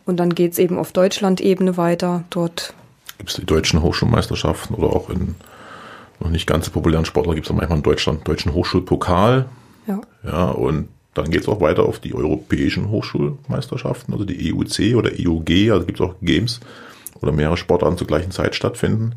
[0.06, 2.24] Und dann geht's eben auf Deutschland-Ebene weiter.
[2.30, 2.74] Dort
[3.18, 5.36] Gibt es die deutschen Hochschulmeisterschaften oder auch in
[6.20, 9.48] noch nicht ganz so populären Sportlern gibt es manchmal in Deutschland deutschen Hochschulpokal.
[9.88, 14.96] ja, Ja, und dann geht es auch weiter auf die europäischen Hochschulmeisterschaften, also die EUC
[14.96, 16.60] oder EUG, also gibt es auch Games
[17.22, 19.14] oder mehrere Sportarten zur gleichen Zeit stattfinden,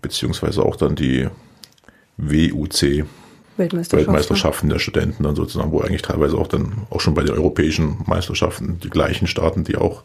[0.00, 1.28] beziehungsweise auch dann die
[2.16, 3.04] WUC,
[3.56, 4.06] Weltmeisterschaft.
[4.06, 7.98] Weltmeisterschaften der Studenten dann sozusagen, wo eigentlich teilweise auch dann auch schon bei den europäischen
[8.06, 10.02] Meisterschaften die gleichen Staaten, die auch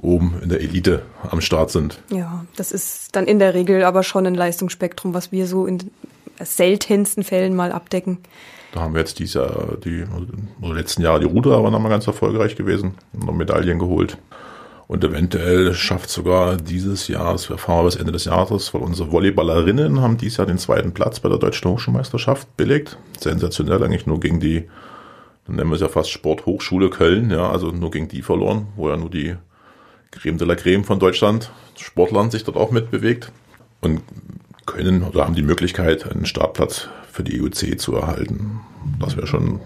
[0.00, 2.00] oben in der Elite am Start sind.
[2.10, 5.90] Ja, das ist dann in der Regel aber schon ein Leistungsspektrum, was wir so in
[6.40, 8.18] seltensten Fällen mal abdecken.
[8.72, 10.04] Da haben wir jetzt dieses Jahr, die
[10.60, 14.18] oder letzten Jahre die Ruderer waren nochmal ganz erfolgreich gewesen, haben noch Medaillen geholt.
[14.88, 19.10] Und eventuell schafft sogar dieses Jahr, das erfahren wir bis Ende des Jahres, weil unsere
[19.10, 22.96] Volleyballerinnen haben dieses Jahr den zweiten Platz bei der Deutschen Hochschulmeisterschaft belegt.
[23.18, 24.68] Sensationell eigentlich nur gegen die,
[25.46, 28.88] dann nennen wir es ja fast Sporthochschule Köln, ja, also nur gegen die verloren, wo
[28.88, 29.34] ja nur die
[30.12, 33.32] Creme de la Creme von Deutschland, Sportlern sich dort auch mitbewegt
[33.80, 34.02] und
[34.66, 38.60] können oder haben die Möglichkeit, einen Startplatz für die EUC zu erhalten.
[39.00, 39.60] Das wäre schon,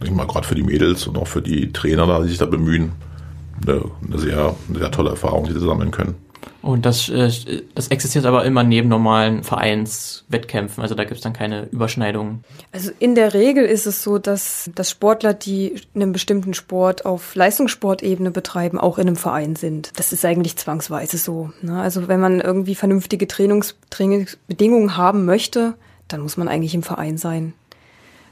[0.00, 2.46] denke ich mal, gerade für die Mädels und auch für die Trainer, die sich da
[2.46, 2.92] bemühen,
[3.62, 6.14] eine, eine, sehr, eine sehr tolle Erfahrung, die sie sammeln können.
[6.64, 7.30] Und das, äh,
[7.74, 12.42] das existiert aber immer neben normalen Vereinswettkämpfen, also da gibt es dann keine Überschneidungen.
[12.72, 17.34] Also in der Regel ist es so, dass, dass Sportler, die einen bestimmten Sport auf
[17.34, 19.92] Leistungssportebene betreiben, auch in einem Verein sind.
[19.96, 21.50] Das ist eigentlich zwangsweise so.
[21.60, 21.78] Ne?
[21.78, 25.74] Also wenn man irgendwie vernünftige Trainings, Trainingsbedingungen haben möchte,
[26.08, 27.52] dann muss man eigentlich im Verein sein.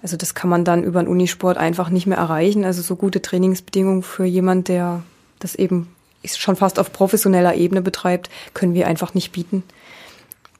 [0.03, 2.65] Also das kann man dann über einen Unisport einfach nicht mehr erreichen.
[2.65, 5.03] Also so gute Trainingsbedingungen für jemand, der
[5.43, 5.89] das eben
[6.25, 9.65] schon fast auf professioneller Ebene betreibt, können wir einfach nicht bieten.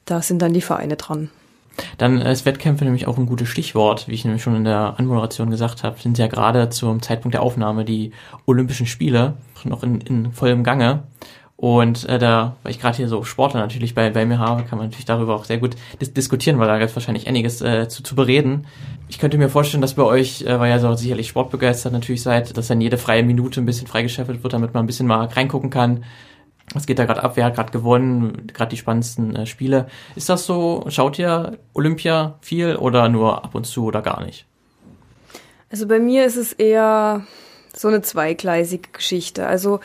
[0.05, 1.29] Da sind dann die Vereine dran.
[1.97, 5.49] Dann ist Wettkämpfe nämlich auch ein gutes Stichwort, wie ich nämlich schon in der Anmoderation
[5.49, 8.11] gesagt habe, sind ja gerade zum Zeitpunkt der Aufnahme die
[8.45, 11.03] Olympischen Spiele noch in, in vollem Gange.
[11.55, 14.77] Und äh, da, weil ich gerade hier so Sportler natürlich bei, bei mir habe, kann
[14.77, 17.87] man natürlich darüber auch sehr gut dis diskutieren, weil da gibt es wahrscheinlich einiges äh,
[17.87, 18.65] zu, zu bereden.
[19.07, 22.57] Ich könnte mir vorstellen, dass bei euch, äh, weil ihr so sicherlich sportbegeistert natürlich seid,
[22.57, 25.69] dass dann jede freie Minute ein bisschen freigeschäffelt wird, damit man ein bisschen mal reingucken
[25.69, 26.03] kann.
[26.73, 27.33] Was geht da gerade ab?
[27.35, 28.47] Wer hat gerade gewonnen?
[28.53, 29.87] Gerade die spannendsten äh, Spiele.
[30.15, 30.85] Ist das so?
[30.89, 34.45] Schaut ihr Olympia viel oder nur ab und zu oder gar nicht?
[35.69, 37.25] Also bei mir ist es eher
[37.75, 39.47] so eine zweigleisige Geschichte.
[39.47, 39.79] Also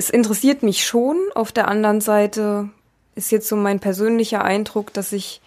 [0.00, 1.18] es interessiert mich schon.
[1.34, 2.70] Auf der anderen Seite
[3.16, 5.42] ist jetzt so mein persönlicher Eindruck, dass sich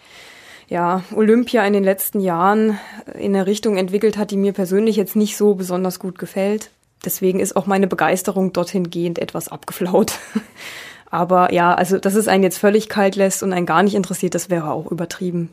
[0.68, 2.78] ja Olympia in den letzten Jahren
[3.14, 6.70] in eine Richtung entwickelt hat, die mir persönlich jetzt nicht so besonders gut gefällt.
[7.04, 10.20] Deswegen ist auch meine Begeisterung dorthin gehend etwas abgeflaut.
[11.10, 14.36] Aber ja, also dass es einen jetzt völlig kalt lässt und einen gar nicht interessiert,
[14.36, 15.50] das wäre auch übertrieben.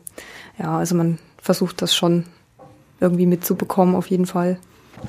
[0.60, 2.26] Ja, also man versucht das schon
[3.00, 4.58] irgendwie mitzubekommen, auf jeden Fall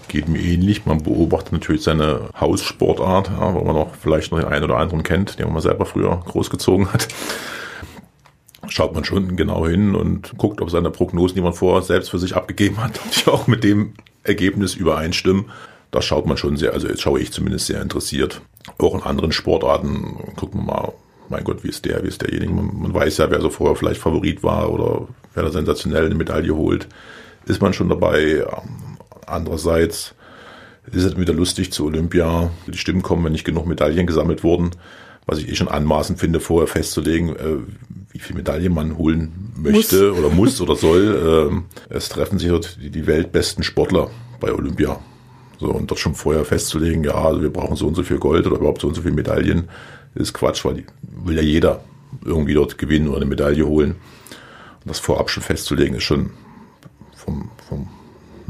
[0.08, 0.86] geht mir ähnlich.
[0.86, 5.04] Man beobachtet natürlich seine Haussportart, ja, wo man auch vielleicht noch den einen oder anderen
[5.04, 7.08] kennt, den man selber früher großgezogen hat.
[8.68, 12.20] Schaut man schon genau hin und guckt, ob seine Prognosen, die man vorher selbst für
[12.20, 13.94] sich abgegeben hat, auch mit dem
[14.24, 15.46] Ergebnis übereinstimmen.
[15.92, 18.42] Da schaut man schon sehr, also jetzt schaue ich zumindest sehr interessiert.
[18.80, 20.94] Auch in anderen Sportarten gucken wir mal,
[21.30, 22.52] mein Gott, wie ist der, wie ist derjenige.
[22.52, 26.16] Man, man weiß ja, wer so vorher vielleicht Favorit war oder wer da sensationell eine
[26.16, 26.88] Medaille holt.
[27.46, 28.46] Ist man schon dabei,
[29.28, 30.16] Andererseits
[30.92, 32.52] ist es wieder lustig zu Olympia.
[32.68, 34.72] Die Stimmen kommen, wenn nicht genug Medaillen gesammelt wurden.
[35.26, 37.58] Was ich eh schon anmaßend finde, vorher festzulegen, äh,
[38.12, 40.20] wie viel Medaillen man holen möchte muss.
[40.20, 41.48] oder muss oder soll.
[41.50, 44.10] Ähm, es treffen sich dort die weltbesten Sportler
[44.40, 45.00] bei Olympia.
[45.60, 48.46] So, und dort schon vorher festzulegen, ja, also wir brauchen so und so viel Gold
[48.46, 49.70] oder überhaupt so und so viel Medaillen,
[50.16, 51.84] ist Quatsch, weil die, will ja jeder
[52.26, 53.92] irgendwie dort gewinnen oder eine Medaille holen.
[53.92, 56.32] Und das vorab schon festzulegen, ist schon
[57.16, 57.50] vom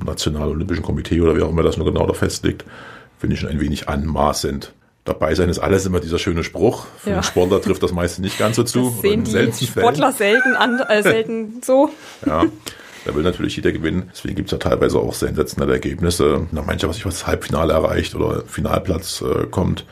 [0.06, 2.66] Nationalolympischen Komitee oder wie auch immer das nur genau da festlegt,
[3.20, 4.74] finde ich schon ein wenig anmaßend.
[5.06, 6.86] Dabei sein ist alles immer dieser schöne Spruch.
[6.98, 7.16] Für ja.
[7.18, 8.90] den Sportler trifft das meiste nicht ganz so zu.
[8.90, 11.90] Das sehen die Sportler selten, an, äh, selten so.
[12.26, 12.46] Ja,
[13.06, 14.10] da will natürlich jeder gewinnen.
[14.14, 16.48] Deswegen gibt es ja teilweise auch sensationelle Ergebnisse.
[16.52, 19.86] Na, mancher, was sich was Halbfinale erreicht oder Finalplatz äh, kommt,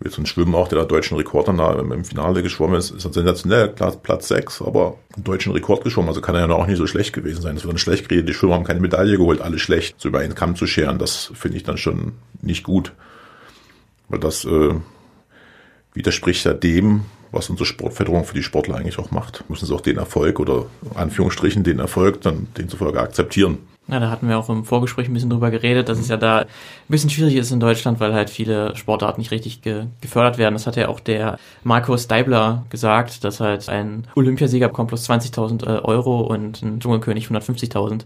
[0.00, 3.04] wie zum Schwimmen auch, der da deutschen Rekord dann da im Finale geschwommen ist, ist
[3.04, 6.78] ein sensationell, Platz 6, aber einen deutschen Rekord geschwommen, also kann er ja auch nicht
[6.78, 7.56] so schlecht gewesen sein.
[7.56, 10.20] Das wird dann schlecht geredet, die Schwimmer haben keine Medaille geholt, alle schlecht, so über
[10.20, 12.92] einen Kamm zu scheren, das finde ich dann schon nicht gut.
[14.08, 14.74] Weil das äh,
[15.94, 19.44] widerspricht ja dem, was unsere Sportförderung für die Sportler eigentlich auch macht.
[19.50, 23.58] Müssen sie auch den Erfolg oder Anführungsstrichen den Erfolg dann demzufolge akzeptieren.
[23.90, 26.40] Ja, da hatten wir auch im Vorgespräch ein bisschen drüber geredet, dass es ja da
[26.40, 26.46] ein
[26.88, 30.54] bisschen schwierig ist in Deutschland, weil halt viele Sportarten nicht richtig ge gefördert werden.
[30.54, 35.64] Das hat ja auch der Markus Deibler gesagt, dass halt ein Olympiasieger bekommt plus 20.000
[35.64, 38.02] äh, Euro und ein Dschungelkönig 150.000.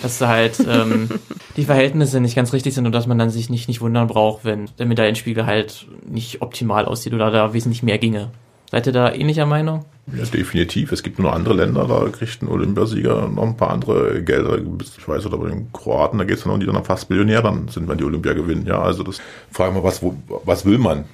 [0.00, 1.10] Dass da halt ähm,
[1.58, 4.46] die Verhältnisse nicht ganz richtig sind und dass man dann sich nicht, nicht wundern braucht,
[4.46, 8.30] wenn der Medaillenspiegel halt nicht optimal aussieht oder da wesentlich mehr ginge.
[8.70, 9.84] Seid ihr da ähnlicher Meinung?
[10.14, 10.92] Ja, definitiv.
[10.92, 14.58] Es gibt nur andere Länder, da kriegt ein Olympiasieger noch ein paar andere Gelder.
[14.80, 17.42] Ich weiß, oder bei den Kroaten, da geht es dann noch, die dann fast Millionär
[17.42, 18.66] dann sind, wenn die Olympia gewinnen.
[18.66, 21.04] Ja, also das fragen wir, was, wo, was will man?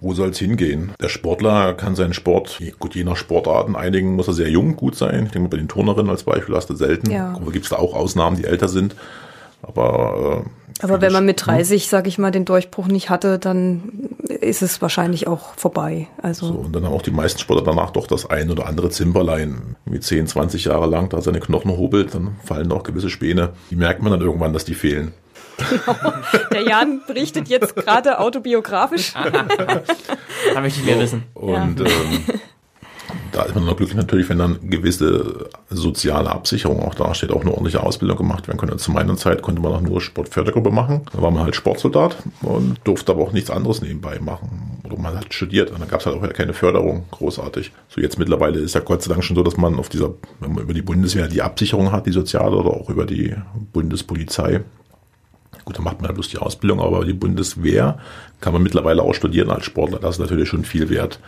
[0.00, 0.92] Wo soll es hingehen?
[1.00, 4.96] Der Sportler kann seinen Sport, gut, je nach Sportarten, einigen muss er sehr jung gut
[4.96, 5.26] sein.
[5.26, 7.10] Ich denke mal, bei den Turnerinnen als Beispiel hast du selten.
[7.10, 7.34] Ja.
[7.34, 8.96] Aber gibt es da auch Ausnahmen, die älter sind.
[9.62, 10.50] Aber äh,
[10.82, 14.80] aber wenn man mit 30, sag ich mal, den Durchbruch nicht hatte, dann ist es
[14.80, 16.08] wahrscheinlich auch vorbei.
[16.22, 18.90] Also so, und dann haben auch die meisten Sportler danach doch das ein oder andere
[18.90, 23.50] Zimperlein, wie 10, 20 Jahre lang da seine Knochen hobelt, dann fallen auch gewisse Späne.
[23.70, 25.12] Die merkt man dann irgendwann, dass die fehlen.
[25.58, 26.12] Genau.
[26.52, 29.12] Der Jan berichtet jetzt gerade autobiografisch.
[30.54, 31.24] da möchte ich mehr wissen.
[31.34, 31.86] Und ja.
[31.86, 32.40] ähm,
[33.32, 37.42] da ist man noch glücklich natürlich, wenn dann gewisse soziale Absicherung auch da steht, auch
[37.42, 38.76] eine ordentliche Ausbildung gemacht werden könnte.
[38.76, 41.02] Zu meiner Zeit konnte man auch nur Sportfördergruppe machen.
[41.12, 44.80] Da war man halt Sportsoldat und durfte aber auch nichts anderes nebenbei machen.
[44.84, 47.72] Oder man hat studiert und dann gab es halt auch keine Förderung, großartig.
[47.88, 50.54] So jetzt mittlerweile ist ja Gott sei Dank schon so, dass man auf dieser, wenn
[50.54, 53.34] man über die Bundeswehr die Absicherung hat, die soziale oder auch über die
[53.72, 54.62] Bundespolizei,
[55.64, 57.98] Gut, dann macht man ja bloß die Ausbildung, aber die Bundeswehr
[58.40, 59.98] kann man mittlerweile auch studieren als Sportler.
[59.98, 61.20] Das ist natürlich schon viel wert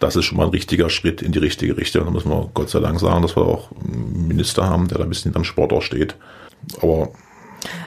[0.00, 2.04] das ist schon mal ein richtiger Schritt in die richtige Richtung.
[2.04, 5.04] Da müssen wir Gott sei Dank sagen, dass wir auch einen Minister haben, der da
[5.04, 6.16] ein bisschen am Sport auch steht.
[6.82, 7.10] Aber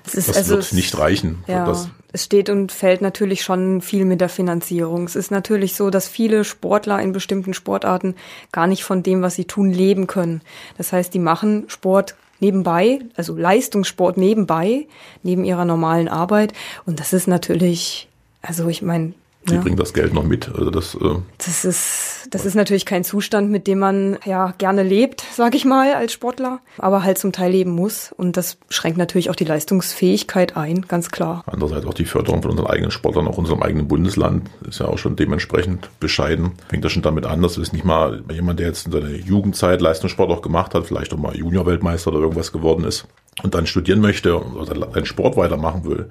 [0.05, 1.43] ist, das also wird es, nicht reichen.
[1.47, 1.71] Ja,
[2.11, 5.05] es steht und fällt natürlich schon viel mit der Finanzierung.
[5.05, 8.15] Es ist natürlich so, dass viele Sportler in bestimmten Sportarten
[8.51, 10.41] gar nicht von dem, was sie tun, leben können.
[10.77, 14.85] Das heißt, die machen Sport nebenbei, also Leistungssport nebenbei,
[15.23, 16.53] neben ihrer normalen Arbeit.
[16.85, 18.07] Und das ist natürlich,
[18.43, 19.13] also ich meine,
[19.49, 19.61] die ja.
[19.61, 20.49] bringen das Geld noch mit.
[20.49, 24.83] Also das, äh das ist das ist natürlich kein Zustand, mit dem man ja gerne
[24.83, 28.11] lebt, sag ich mal, als Sportler, aber halt zum Teil leben muss.
[28.15, 31.43] Und das schränkt natürlich auch die Leistungsfähigkeit ein, ganz klar.
[31.45, 34.97] Andererseits auch die Förderung von unseren eigenen Sportlern, auch unserem eigenen Bundesland, ist ja auch
[34.97, 36.53] schon dementsprechend bescheiden.
[36.69, 39.81] Fängt das schon damit an, dass es nicht mal jemand, der jetzt in seiner Jugendzeit
[39.81, 43.05] Leistungssport auch gemacht hat, vielleicht auch mal Juniorweltmeister oder irgendwas geworden ist
[43.43, 46.09] und dann studieren möchte oder seinen Sport weitermachen will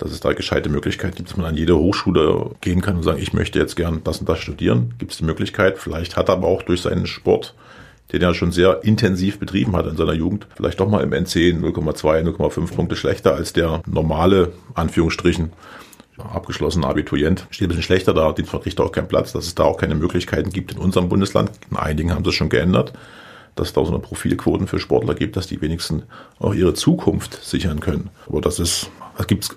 [0.00, 3.20] dass es da gescheite Möglichkeiten gibt, dass man an jede Hochschule gehen kann und sagen,
[3.20, 4.94] ich möchte jetzt gern das und das studieren.
[4.98, 5.78] Gibt es die Möglichkeit.
[5.78, 7.54] Vielleicht hat er aber auch durch seinen Sport,
[8.12, 11.54] den er schon sehr intensiv betrieben hat in seiner Jugend, vielleicht doch mal im NC
[11.54, 15.52] 0,2, 0,5 Punkte schlechter als der normale, Anführungsstrichen,
[16.18, 17.46] abgeschlossene Abiturient.
[17.50, 19.94] Steht ein bisschen schlechter da, den verkriegt auch keinen Platz, dass es da auch keine
[19.94, 21.50] Möglichkeiten gibt in unserem Bundesland.
[21.70, 22.92] In einigen haben sie es schon geändert
[23.56, 26.04] dass es da so eine Profilquoten für Sportler gibt, dass die wenigstens
[26.38, 28.08] auch ihre Zukunft sichern können.
[28.28, 29.56] Aber das ist, da gibt's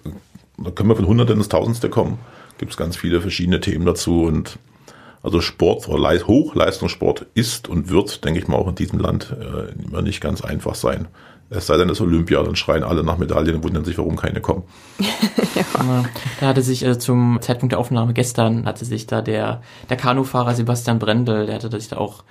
[0.57, 2.19] da können wir von Hunderten ins Tausendste kommen.
[2.57, 4.59] Gibt es ganz viele verschiedene Themen dazu und
[5.23, 9.71] also Sport oder Hochleistungssport ist und wird, denke ich mal, auch in diesem Land äh,
[9.85, 11.07] immer nicht ganz einfach sein.
[11.49, 14.15] Es sei denn, es ist Olympia, dann schreien alle nach Medaillen und wundern sich, warum
[14.15, 14.63] keine kommen.
[15.55, 16.03] ja.
[16.39, 20.55] Da hatte sich äh, zum Zeitpunkt der Aufnahme gestern, hatte sich da der, der Kanufahrer
[20.55, 22.23] Sebastian Brendel, der hatte sich da auch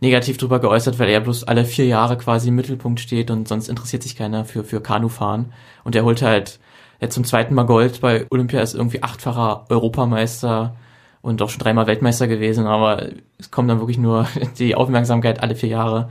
[0.00, 3.68] negativ drüber geäußert, weil er bloß alle vier Jahre quasi im Mittelpunkt steht und sonst
[3.68, 5.52] interessiert sich keiner für, für Kanufahren.
[5.84, 6.58] Und er holt halt
[7.02, 10.74] jetzt zum zweiten Mal Gold bei Olympia, ist irgendwie achtfacher Europameister
[11.20, 14.26] und auch schon dreimal Weltmeister gewesen, aber es kommt dann wirklich nur
[14.58, 16.08] die Aufmerksamkeit alle vier Jahre.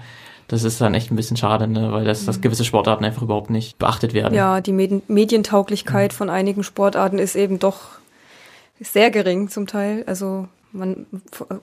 [0.50, 1.94] Das ist dann echt ein bisschen schade, ne?
[1.94, 2.42] weil das, das mhm.
[2.42, 4.34] gewisse Sportarten einfach überhaupt nicht beachtet werden.
[4.34, 6.16] Ja, die Medientauglichkeit mhm.
[6.16, 7.80] von einigen Sportarten ist eben doch
[8.82, 10.04] sehr gering zum Teil.
[10.08, 11.06] Also man,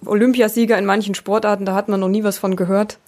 [0.07, 2.99] Olympiasieger in manchen Sportarten, da hat man noch nie was von gehört.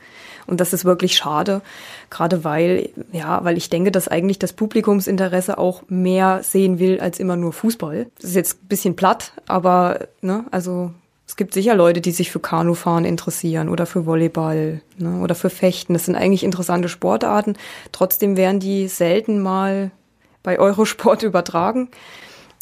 [0.46, 1.62] Und das ist wirklich schade,
[2.10, 7.20] gerade weil, ja, weil ich denke, dass eigentlich das Publikumsinteresse auch mehr sehen will als
[7.20, 8.06] immer nur Fußball.
[8.20, 10.92] Das ist jetzt ein bisschen platt, aber, ne, also,
[11.30, 15.48] es gibt sicher Leute, die sich für Kanufahren interessieren oder für Volleyball ne, oder für
[15.48, 15.92] Fechten.
[15.92, 17.54] Das sind eigentlich interessante Sportarten.
[17.92, 19.92] Trotzdem werden die selten mal
[20.42, 21.88] bei Eurosport übertragen.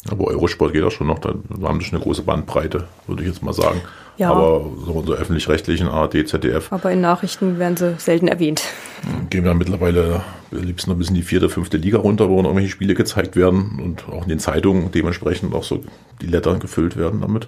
[0.07, 3.29] Aber Eurosport geht auch schon noch, da haben sie schon eine große Bandbreite, würde ich
[3.29, 3.81] jetzt mal sagen.
[4.19, 4.31] Ja.
[4.31, 6.73] Aber so, so öffentlich-rechtlichen ARD, ZDF.
[6.73, 8.61] Aber in Nachrichten werden sie selten erwähnt.
[9.29, 12.69] Gehen wir mittlerweile am liebsten noch bis in die vierte, fünfte Liga runter, wo irgendwelche
[12.69, 15.81] Spiele gezeigt werden und auch in den Zeitungen dementsprechend auch so
[16.21, 17.47] die Letter gefüllt werden damit.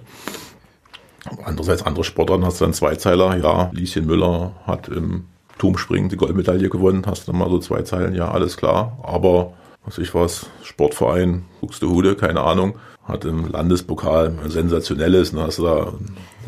[1.44, 5.26] Andererseits andere Sportarten hast du dann Zweizeiler, ja, Lieschen Müller hat im
[5.58, 8.98] Turmspringen die Goldmedaille gewonnen, hast du dann mal so zwei Zeilen, ja, alles klar.
[9.02, 9.52] Aber,
[9.84, 15.92] was ich was, Sportverein, Buxtehude, keine Ahnung, hat im Landespokal sensationelles, da hast du da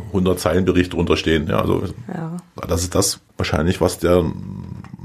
[0.08, 1.48] 100 Zeilen Bericht drunter stehen.
[1.48, 2.36] Ja, also ja.
[2.68, 4.24] das ist das wahrscheinlich, was der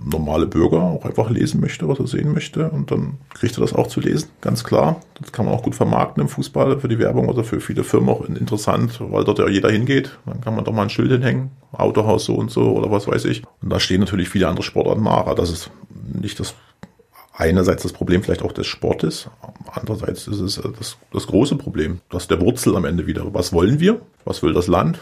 [0.06, 2.70] normale Bürger auch einfach lesen möchte, was er sehen möchte.
[2.70, 5.02] Und dann kriegt er das auch zu lesen, ganz klar.
[5.20, 8.10] Das kann man auch gut vermarkten im Fußball für die Werbung oder für viele Firmen
[8.10, 10.18] auch interessant, weil dort ja jeder hingeht.
[10.26, 13.26] Dann kann man doch mal ein Schild hinhängen, Autohaus so und so oder was weiß
[13.26, 13.44] ich.
[13.62, 15.34] Und da stehen natürlich viele andere Sportarten nach.
[15.36, 15.72] Das ist
[16.14, 16.56] nicht das
[17.40, 19.30] einerseits das Problem vielleicht auch des Sportes,
[19.72, 23.34] andererseits ist es äh, das, das große Problem, das der Wurzel am Ende wieder.
[23.34, 24.02] Was wollen wir?
[24.26, 25.00] Was will das Land?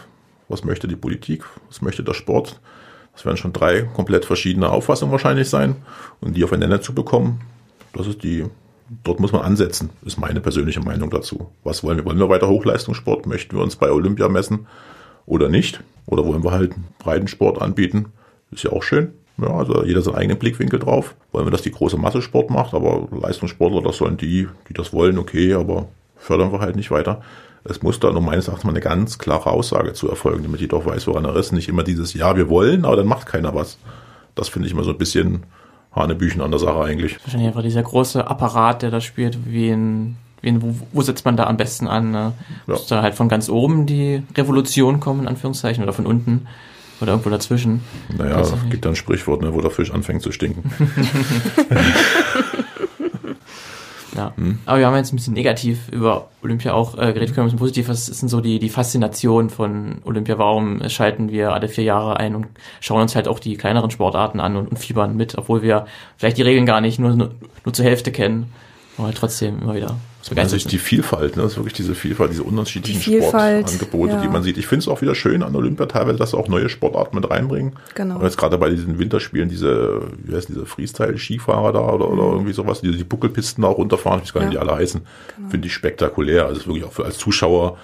[0.48, 1.44] Was möchte die Politik?
[1.68, 2.62] Was möchte der Sport?
[3.14, 5.76] Das werden schon drei komplett verschiedene Auffassungen wahrscheinlich sein.
[6.22, 7.42] Und die aufeinander zu bekommen,
[7.94, 8.46] das ist die,
[9.04, 11.50] dort muss man ansetzen, ist meine persönliche Meinung dazu.
[11.64, 12.06] Was wollen wir?
[12.06, 13.26] Wollen wir weiter Hochleistungssport?
[13.26, 14.68] Möchten wir uns bei Olympia messen
[15.26, 15.82] oder nicht?
[16.06, 18.14] Oder wollen wir halt Breitensport anbieten?
[18.52, 19.14] Ist ja auch schön.
[19.40, 21.16] Ja, also jeder seinen eigenen Blickwinkel drauf.
[21.32, 24.94] Wollen wir, dass die große Masse Sport macht, aber Leistungssportler, das sollen die, die das
[24.94, 27.22] wollen, okay, aber fördern wir halt nicht weiter.
[27.64, 30.78] Es muss da nur meines Erachtens mal eine ganz klare Aussage zu erfolgen, damit jeder
[30.78, 31.52] auch weiß, woran er ist.
[31.52, 33.78] Nicht immer dieses Ja, wir wollen, aber dann macht keiner was.
[34.36, 35.44] Das finde ich immer so ein bisschen
[35.92, 37.18] Hanebüchen an der Sache eigentlich.
[37.24, 41.26] Wahrscheinlich einfach dieser große Apparat, der da spielt, wie in, wie in wo, wo setzt
[41.26, 42.12] man da am besten an?
[42.12, 42.34] Ne?
[42.68, 42.74] Ja.
[42.74, 46.48] Muss da halt von ganz oben die Revolution kommen, in Anführungszeichen, oder von unten
[47.02, 47.82] oder irgendwo dazwischen.
[48.18, 50.72] Naja, gibt da ein Sprichwort, ne, wo der Fisch anfängt zu stinken.
[54.18, 54.34] Ja.
[54.36, 54.60] Hm.
[54.66, 57.46] Aber wir haben jetzt ein bisschen negativ über Olympia auch äh, geredet, können wir ein
[57.46, 57.88] bisschen positiv.
[57.88, 60.40] Was ist denn so die, die Faszination von Olympia?
[60.40, 62.48] Warum schalten wir alle vier Jahre ein und
[62.80, 65.86] schauen uns halt auch die kleineren Sportarten an und, und fiebern mit, obwohl wir
[66.18, 67.32] vielleicht die Regeln gar nicht nur, nur,
[67.64, 68.52] nur zur Hälfte kennen,
[68.98, 70.78] aber halt trotzdem immer wieder Also begeistert die.
[70.78, 71.44] Vielfalt, ne?
[71.44, 74.22] das ist wirklich diese Vielfalt, diese unterschiedlichen Die Vielfalt, Sportangebote, ja.
[74.22, 74.58] die man sieht.
[74.58, 77.30] Ich finde es auch wieder schön an Olympia teilweise, dass sie auch neue Sportarten mit
[77.30, 77.74] reinbringen.
[77.96, 78.16] Genau.
[78.18, 82.54] Und jetzt gerade bei diesen Winterspielen, diese, wie heißt diese Freestyle-Skifahrer da oder, oder irgendwie
[82.54, 84.60] sowas, die die Buckelpisten da runterfahren, ich weiß gar nicht, wie Mhm.
[84.60, 84.64] Ja.
[84.66, 85.02] die alle heißen,
[85.50, 86.44] finde ich spektakulär.
[86.44, 87.78] Also es ist wirklich auch für, als Zuschauer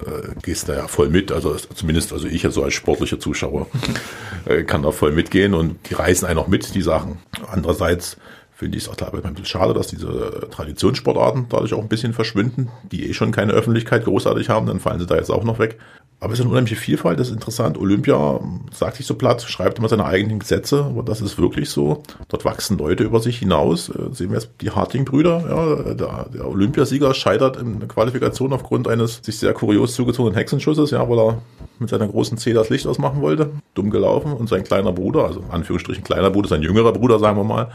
[0.00, 3.68] äh, gehst da ja voll mit, also es- zumindest also ich also als sportlicher Zuschauer
[4.46, 7.18] äh, kann da voll mitgehen und die reißen einen auch mit, die Sachen.
[7.48, 8.16] Andererseits
[8.64, 12.14] finde ich es auch teilweise ein bisschen schade, dass diese Traditionssportarten dadurch auch ein bisschen
[12.14, 15.58] verschwinden, die eh schon keine Öffentlichkeit großartig haben, dann fallen sie da jetzt auch noch
[15.58, 15.78] weg.
[16.18, 17.76] Aber es ist eine unheimliche Vielfalt, das ist interessant.
[17.76, 18.40] Olympia
[18.72, 22.02] sagt sich so platt, schreibt immer seine eigenen Gesetze, aber das ist wirklich so.
[22.28, 23.90] Dort wachsen Leute über sich hinaus.
[23.90, 28.88] Äh, Sehen wir jetzt die Harting-Brüder, ja, der, der Olympiasieger scheitert in der Qualifikation aufgrund
[28.88, 31.42] eines sich sehr kurios zugezogenen Hexenschusses, ja, weil er
[31.78, 33.50] mit seiner großen C das Licht ausmachen wollte.
[33.74, 34.32] Dumm gelaufen.
[34.32, 37.70] Und sein kleiner Bruder, also in Anführungsstrichen kleiner Bruder, sein jüngerer Bruder, sagen wir mal,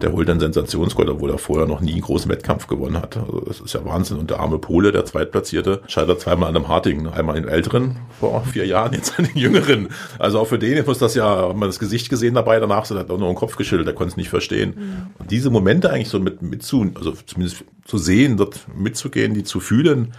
[0.00, 3.16] der holt dann Sensationsgold, obwohl er vorher noch nie einen großen Wettkampf gewonnen hat.
[3.16, 4.18] Also das ist ja Wahnsinn.
[4.18, 7.08] Und der arme Pole, der Zweitplatzierte, scheitert zweimal an einem Hartigen.
[7.08, 9.88] Einmal den Älteren vor vier Jahren, jetzt an den Jüngeren.
[10.18, 13.08] Also auch für den muss das ja, hat man das Gesicht gesehen dabei, danach hat
[13.08, 15.10] er auch nur den Kopf geschüttelt, der konnte es nicht verstehen.
[15.18, 19.44] Und diese Momente eigentlich so mit, mit zu, also zumindest zu sehen, dort mitzugehen, die
[19.44, 20.12] zu fühlen,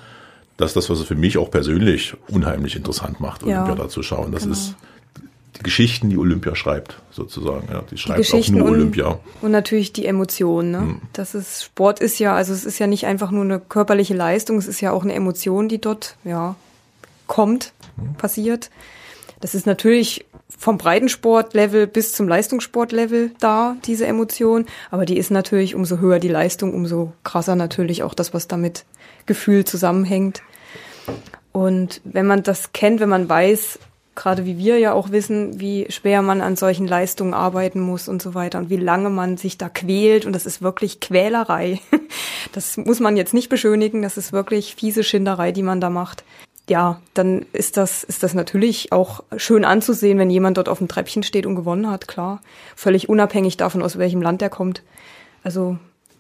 [0.57, 3.89] das ist das, was es für mich auch persönlich unheimlich interessant macht, Ja, Olympia da
[3.89, 4.31] zu schauen.
[4.31, 4.53] Das genau.
[4.53, 4.75] ist
[5.58, 7.68] die Geschichten, die Olympia schreibt, sozusagen.
[7.72, 9.20] Ja, die schreibt auch Geschichten nur und- Olympia.
[9.41, 10.72] Und natürlich die Emotionen.
[10.72, 10.80] Ne?
[10.80, 11.02] Hm.
[11.13, 14.58] Das ist Sport ist ja, also es ist ja nicht einfach nur eine körperliche Leistung,
[14.58, 16.56] es ist ja auch eine Emotion, die dort ja
[17.28, 18.15] kommt, Hm.
[18.15, 18.70] passiert.
[19.41, 20.26] Das ist natürlich
[20.58, 24.65] vom Breitensportlevel bis zum Leistungssportlevel da, diese Emotion.
[24.91, 28.86] Aber die ist natürlich, umso höher die Leistung, umso krasser natürlich auch das, was damit
[29.26, 30.41] Gefühl zusammenhängt.
[31.52, 33.80] Und wenn man das kennt, wenn man weiß,
[34.15, 38.21] gerade wie wir ja auch wissen, wie schwer man an solchen Leistungen arbeiten muss und
[38.21, 41.80] so weiter und wie lange man sich da quält und das ist wirklich Quälerei.
[42.54, 46.23] Das muss man jetzt nicht beschönigen, das ist wirklich fiese Schinderei, die man da macht.
[46.69, 50.88] Ja, dann ist das, ist das natürlich auch schön anzusehen, wenn jemand dort auf dem
[50.88, 52.41] Treppchen steht und gewonnen hat, klar.
[52.75, 54.84] Völlig unabhängig davon, aus welchem Land er kommt.
[55.43, 55.78] Also,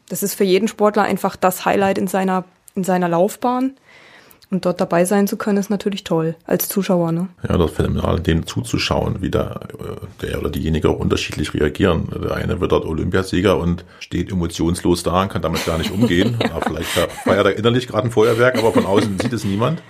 [0.09, 2.43] das ist für jeden Sportler einfach das Highlight in seiner,
[2.75, 3.75] in seiner Laufbahn.
[4.51, 7.27] Und dort dabei sein zu können, ist natürlich toll, als Zuschauer, ne?
[7.47, 12.09] Ja, das Phänomenal, dem zuzuschauen, wie der, äh, der oder diejenige auch unterschiedlich reagieren.
[12.23, 16.37] Der eine wird dort Olympiasieger und steht emotionslos da und kann damit gar nicht umgehen.
[16.41, 19.81] ja, vielleicht feiert er innerlich gerade ein Feuerwerk, aber von außen sieht es niemand.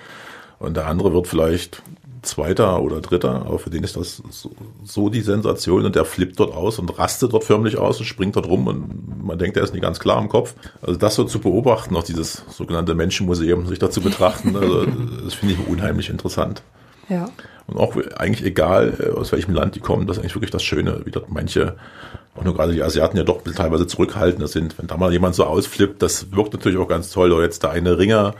[0.59, 1.81] Und der andere wird vielleicht
[2.25, 4.51] Zweiter oder Dritter, aber für den ist das so,
[4.83, 8.35] so die Sensation und der flippt dort aus und rastet dort förmlich aus und springt
[8.35, 10.55] dort rum und man denkt, er ist nicht ganz klar im Kopf.
[10.81, 14.85] Also das so zu beobachten, auch dieses sogenannte Menschenmuseum, sich da zu betrachten, also
[15.23, 16.63] das finde ich unheimlich interessant.
[17.09, 17.29] Ja.
[17.67, 20.63] Und auch eigentlich egal, äh, aus welchem Land die kommen, das ist eigentlich wirklich das
[20.63, 21.75] Schöne, wie dort manche,
[22.35, 24.77] auch nur gerade die Asiaten ja doch teilweise zurückhaltender sind.
[24.77, 27.31] Wenn da mal jemand so ausflippt, das wirkt natürlich auch ganz toll.
[27.31, 28.35] Oder jetzt der eine Ringer,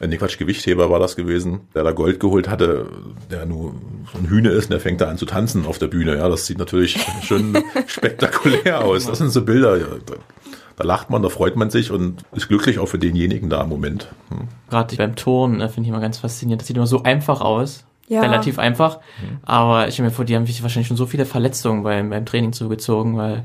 [0.00, 2.86] äh, nee, Quatsch, Gewichtheber war das gewesen, der da Gold geholt hatte,
[3.30, 3.74] der nur
[4.12, 6.16] so ein Hühne ist und der fängt da an zu tanzen auf der Bühne.
[6.16, 7.56] Ja, das sieht natürlich schon
[7.86, 9.06] spektakulär aus.
[9.06, 10.14] Das sind so Bilder, ja, da,
[10.76, 13.68] da lacht man, da freut man sich und ist glücklich auch für denjenigen da im
[13.68, 14.08] Moment.
[14.28, 14.48] Hm.
[14.68, 16.60] Gerade beim Turnen äh, finde ich immer ganz faszinierend.
[16.62, 17.84] Das sieht immer so einfach aus.
[18.08, 18.20] Ja.
[18.20, 19.00] Relativ einfach.
[19.42, 22.24] Aber ich stelle mir vor, die haben sich wahrscheinlich schon so viele Verletzungen beim, beim
[22.24, 23.42] Training zugezogen, weil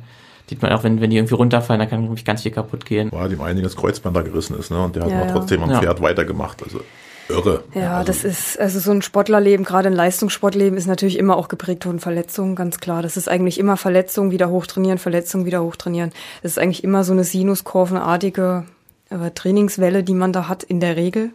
[0.52, 3.10] sieht man auch, wenn, wenn die irgendwie runterfallen, dann kann wirklich ganz viel kaputt gehen.
[3.14, 4.84] War dem einigen das Kreuzband da gerissen ist, ne?
[4.84, 5.32] Und der hat Ja, noch ja.
[5.32, 5.80] trotzdem am Ja.
[5.80, 6.62] Pferd weitergemacht.
[6.62, 6.82] Also
[7.30, 7.64] irre.
[7.74, 11.48] Ja, also, das ist, also so ein Sportlerleben, gerade ein Leistungssportleben, ist natürlich immer auch
[11.48, 13.02] geprägt von Verletzungen, ganz klar.
[13.02, 16.12] Das ist eigentlich immer Verletzung, wieder hochtrainieren, Verletzung, wieder hochtrainieren.
[16.44, 18.66] Das ist eigentlich immer so eine sinuskurvenartige
[19.10, 21.30] äh, Trainingswelle, die man da hat, in der Regel.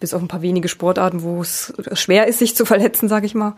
[0.00, 3.36] Bis auf ein paar wenige Sportarten, wo es schwer ist, sich zu verletzen, sag ich
[3.36, 3.54] mal.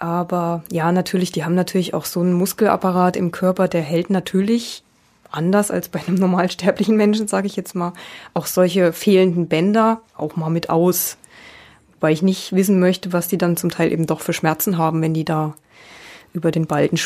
[0.00, 4.82] Aber ja, natürlich, die haben natürlich auch so einen Muskelapparat im Körper, der hält natürlich
[5.30, 7.92] anders als bei einem normalsterblichen Menschen, sage ich jetzt mal,
[8.34, 11.18] auch solche fehlenden Bänder auch mal mit aus.
[12.00, 15.02] Weil ich nicht wissen möchte, was die dann zum Teil eben doch für Schmerzen haben,
[15.02, 15.54] wenn die da
[16.32, 16.96] über den Balken,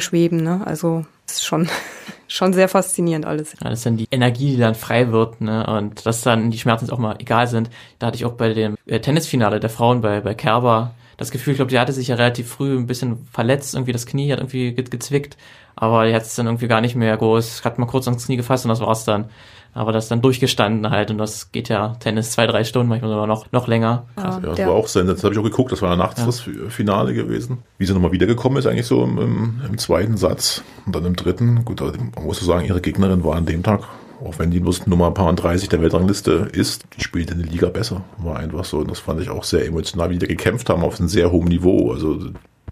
[0.00, 0.42] schweben.
[0.42, 0.60] Ne?
[0.66, 1.70] Also ist schon,
[2.28, 3.54] schon sehr faszinierend alles.
[3.62, 5.66] Ja, das ist dann die Energie, die dann frei wird, ne?
[5.66, 7.70] Und dass dann die Schmerzen auch mal egal sind.
[7.98, 11.52] Da hatte ich auch bei dem äh, Tennisfinale der Frauen bei, bei Kerber das Gefühl,
[11.52, 14.38] ich glaube, die hatte sich ja relativ früh ein bisschen verletzt, irgendwie das Knie hat
[14.38, 15.36] irgendwie ge gezwickt,
[15.76, 18.36] aber die hat es dann irgendwie gar nicht mehr groß, hat mal kurz ans Knie
[18.36, 19.26] gefasst und das war's dann.
[19.74, 23.26] Aber das dann durchgestanden halt und das geht ja Tennis zwei, drei Stunden, manchmal sogar
[23.26, 24.04] noch, noch länger.
[24.18, 25.14] Ja, das war auch sensationell.
[25.14, 26.26] Das habe ich auch geguckt, das war ja nachts ja.
[26.26, 27.62] das Finale gewesen.
[27.78, 31.16] Wie sie nochmal wiedergekommen ist, eigentlich so im, im, im, zweiten Satz und dann im
[31.16, 31.64] dritten.
[31.64, 33.88] Gut, man muss so sagen, ihre Gegnerin war an dem Tag
[34.24, 38.04] auch wenn die nur Nummer 30 der Weltrangliste ist, die spielt in der Liga besser.
[38.18, 38.78] War einfach so.
[38.78, 41.30] Und das fand ich auch sehr emotional, wie die da gekämpft haben auf einem sehr
[41.30, 41.92] hohen Niveau.
[41.92, 42.18] Also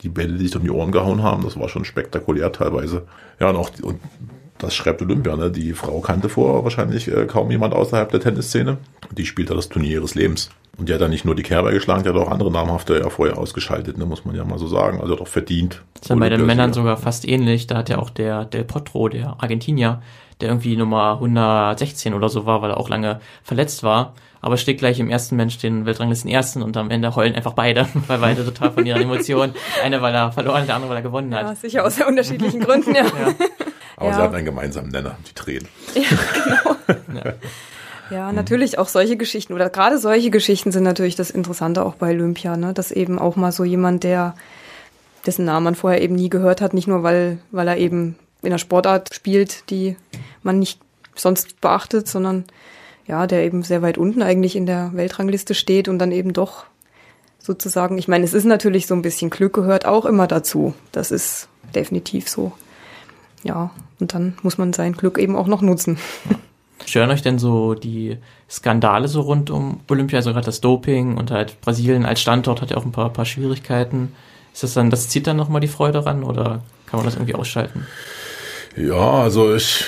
[0.02, 3.06] die Bälle, die sich um die Ohren gehauen haben, das war schon spektakulär teilweise.
[3.38, 4.00] Ja, und auch die, und
[4.58, 5.50] das schreibt Olympia, ne?
[5.50, 8.78] Die Frau kannte vor wahrscheinlich äh, kaum jemand außerhalb der Tennisszene.
[9.10, 10.50] Die spielt da das Turnier ihres Lebens.
[10.76, 13.10] Und die hat dann nicht nur die Kerber geschlagen, die hat auch andere namhafte ja
[13.10, 15.00] vorher ausgeschaltet, ne, muss man ja mal so sagen.
[15.00, 15.82] Also doch verdient.
[15.94, 17.66] Das ist ja bei den Männern sogar fast ähnlich.
[17.66, 20.00] Da hat ja auch der Del Potro, der Argentinier,
[20.40, 24.14] der irgendwie Nummer 116 oder so war, weil er auch lange verletzt war.
[24.42, 27.86] Aber steht gleich im ersten Mensch den Weltranglisten ersten und am Ende heulen einfach beide,
[28.06, 29.54] weil beide total von ihren Emotionen.
[29.84, 31.42] Eine, weil er verloren, der andere, weil er gewonnen hat.
[31.42, 33.04] Ja, sicher aus sehr unterschiedlichen Gründen, ja.
[33.04, 33.34] ja.
[33.96, 34.14] Aber ja.
[34.14, 35.68] sie hatten einen gemeinsamen Nenner, die Tränen.
[35.94, 36.02] Ja,
[36.44, 37.24] genau.
[37.24, 37.34] ja.
[38.10, 42.10] Ja, natürlich auch solche Geschichten oder gerade solche Geschichten sind natürlich das Interessante auch bei
[42.10, 42.74] Olympia, ne?
[42.74, 44.34] dass eben auch mal so jemand, der
[45.26, 48.48] dessen Namen man vorher eben nie gehört hat, nicht nur weil weil er eben in
[48.48, 49.96] einer Sportart spielt, die
[50.42, 50.80] man nicht
[51.14, 52.44] sonst beachtet, sondern
[53.06, 56.66] ja, der eben sehr weit unten eigentlich in der Weltrangliste steht und dann eben doch
[57.38, 60.74] sozusagen, ich meine, es ist natürlich so ein bisschen Glück gehört auch immer dazu.
[60.92, 62.52] Das ist definitiv so.
[63.42, 65.98] Ja, und dann muss man sein Glück eben auch noch nutzen.
[66.86, 68.18] Stören euch denn so die
[68.48, 72.70] Skandale so rund um Olympia, also gerade das Doping und halt Brasilien als Standort hat
[72.70, 74.14] ja auch ein paar, paar Schwierigkeiten.
[74.52, 77.34] Ist das dann, das zieht dann nochmal die Freude ran oder kann man das irgendwie
[77.34, 77.86] ausschalten?
[78.76, 79.84] Ja, also ich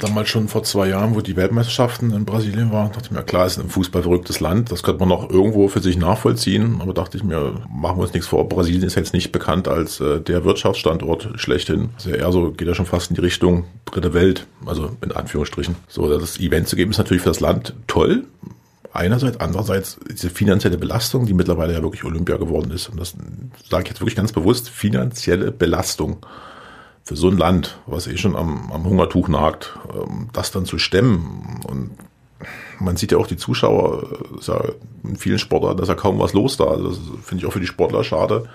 [0.00, 3.46] damals schon vor zwei Jahren, wo die Weltmeisterschaften in Brasilien waren, dachte ich mir, klar,
[3.46, 7.16] ist ein Fußball verrücktes Land, das könnte man noch irgendwo für sich nachvollziehen, aber dachte
[7.16, 10.44] ich mir, machen wir uns nichts vor, Brasilien ist jetzt nicht bekannt als äh, der
[10.44, 11.90] Wirtschaftsstandort schlechthin.
[11.96, 15.76] Also eher so, geht ja schon fast in die Richtung dritte Welt, also in Anführungsstrichen.
[15.88, 18.24] So, das Event zu geben ist natürlich für das Land toll,
[18.92, 22.88] einerseits, andererseits diese finanzielle Belastung, die mittlerweile ja wirklich Olympia geworden ist.
[22.88, 23.14] Und das
[23.68, 26.18] sage ich jetzt wirklich ganz bewusst, finanzielle Belastung
[27.06, 30.76] für so ein Land, was eh schon am, am Hungertuch nagt, ähm, das dann zu
[30.76, 31.60] stemmen.
[31.68, 31.92] Und
[32.80, 34.02] man sieht ja auch die Zuschauer,
[34.34, 34.60] äh, ist ja
[35.04, 36.64] in vielen Sportarten ist ja kaum was los da.
[36.64, 38.48] Also das finde ich auch für die Sportler schade.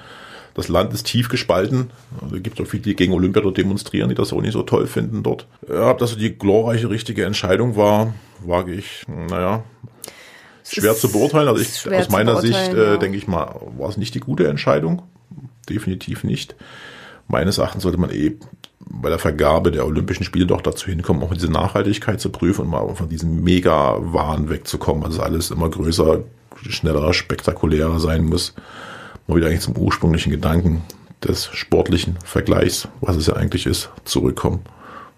[0.53, 1.91] Das Land ist tief gespalten.
[2.21, 4.63] Also es gibt auch viele, die gegen Olympia dort demonstrieren, die das auch nicht so
[4.63, 5.47] toll finden dort.
[5.69, 8.13] Ja, ob das so die glorreiche, richtige Entscheidung war,
[8.45, 9.63] wage ich, naja,
[10.67, 11.47] schwer zu beurteilen.
[11.47, 12.97] Also ich, aus meiner Sicht, äh, ja.
[12.97, 15.03] denke ich mal, war es nicht die gute Entscheidung.
[15.69, 16.57] Definitiv nicht
[17.32, 18.34] meines Erachtens sollte man eh
[18.79, 22.69] bei der Vergabe der Olympischen Spiele doch dazu hinkommen, auch diese Nachhaltigkeit zu prüfen und
[22.69, 25.03] mal von diesem Mega-Wahn wegzukommen.
[25.05, 26.19] Also alles immer größer,
[26.67, 28.53] schneller, spektakulärer sein muss.
[29.27, 30.82] Mal wieder eigentlich zum ursprünglichen Gedanken
[31.23, 34.59] des sportlichen Vergleichs, was es ja eigentlich ist, zurückkommen.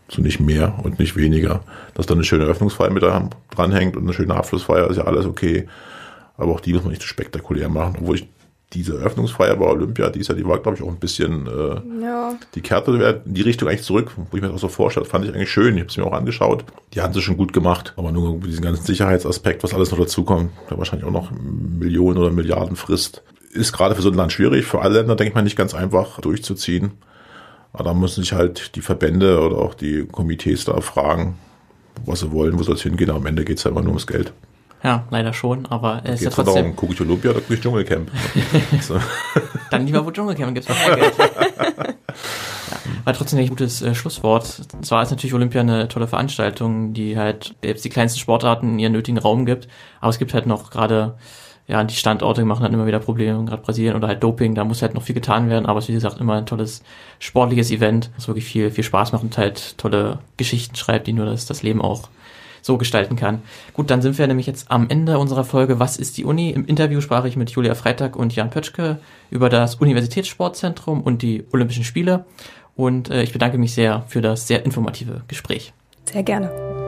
[0.10, 1.62] Zu nicht mehr und nicht weniger.
[1.96, 5.68] Dass da eine schöne Eröffnungsfeier mit dranhängt und eine schöne Abschlussfeier ist ja alles okay.
[6.38, 8.28] Aber auch die muss man nicht so spektakulär machen, obwohl ich
[8.74, 12.04] diese Eröffnungsfeier bei Olympia, die ist ja, die war, glaube ich, auch ein bisschen, äh,
[12.04, 12.36] ja.
[12.56, 15.06] die kehrte in die Richtung eigentlich zurück, wo ich mir das auch so vorstelle.
[15.06, 15.76] fand ich eigentlich schön.
[15.76, 16.66] Ich habe es mir auch angeschaut.
[16.94, 20.52] Die haben sie schon gut gemacht, aber nur diesen ganzen Sicherheitsaspekt, was alles noch dazukommt,
[20.70, 24.66] der wahrscheinlich auch noch Millionen oder Milliarden frisst, ist gerade für so ein Land schwierig.
[24.66, 26.92] Für alle Länder, denke ich mal, nicht ganz einfach durchzuziehen.
[27.72, 31.38] Aber da müssen sich halt die Verbände oder auch die Komitees da fragen,
[32.06, 33.10] was sie wollen, wo soll es hingehen.
[33.10, 34.34] Aber am Ende geht es ja immer nur ums Geld.
[34.84, 36.56] Ja, leider schon, aber es ist ja trotzdem...
[36.56, 38.12] Darum, gucke ich Olympia oder gucke ich Dschungelcamp?
[39.72, 41.14] Dann lieber wo Dschungelcamp, gibt's noch mehr Geld.
[43.06, 44.46] war trotzdem ein gutes äh, Schlusswort.
[44.82, 49.18] Zwar ist natürlich Olympia eine tolle Veranstaltung, die halt selbst die kleinsten Sportarten ihren nötigen
[49.18, 49.68] Raum gibt,
[50.00, 51.16] aber es gibt halt noch gerade
[51.66, 54.82] ja, die Standorte machen halt immer wieder Probleme, gerade Brasilien oder halt Doping, da muss
[54.82, 56.84] halt noch viel getan werden, aber es ist wie gesagt immer ein tolles
[57.20, 61.26] sportliches Event, das wirklich viel, viel Spaß macht und halt tolle Geschichten schreibt, die nur
[61.26, 62.10] das, das Leben auch
[62.64, 63.44] so gestalten kann.
[63.74, 66.50] Gut, dann sind wir nämlich jetzt am Ende unserer Folge Was ist die Uni?
[66.50, 69.00] Im Interview sprach ich mit Julia Freitag und Jan Pötschke
[69.30, 72.26] über das Universitätssportzentrum und die Olympischen Spiele.
[72.76, 75.74] Und äh, ich bedanke mich sehr für das sehr informative Gespräch.
[76.06, 76.83] Sehr gerne.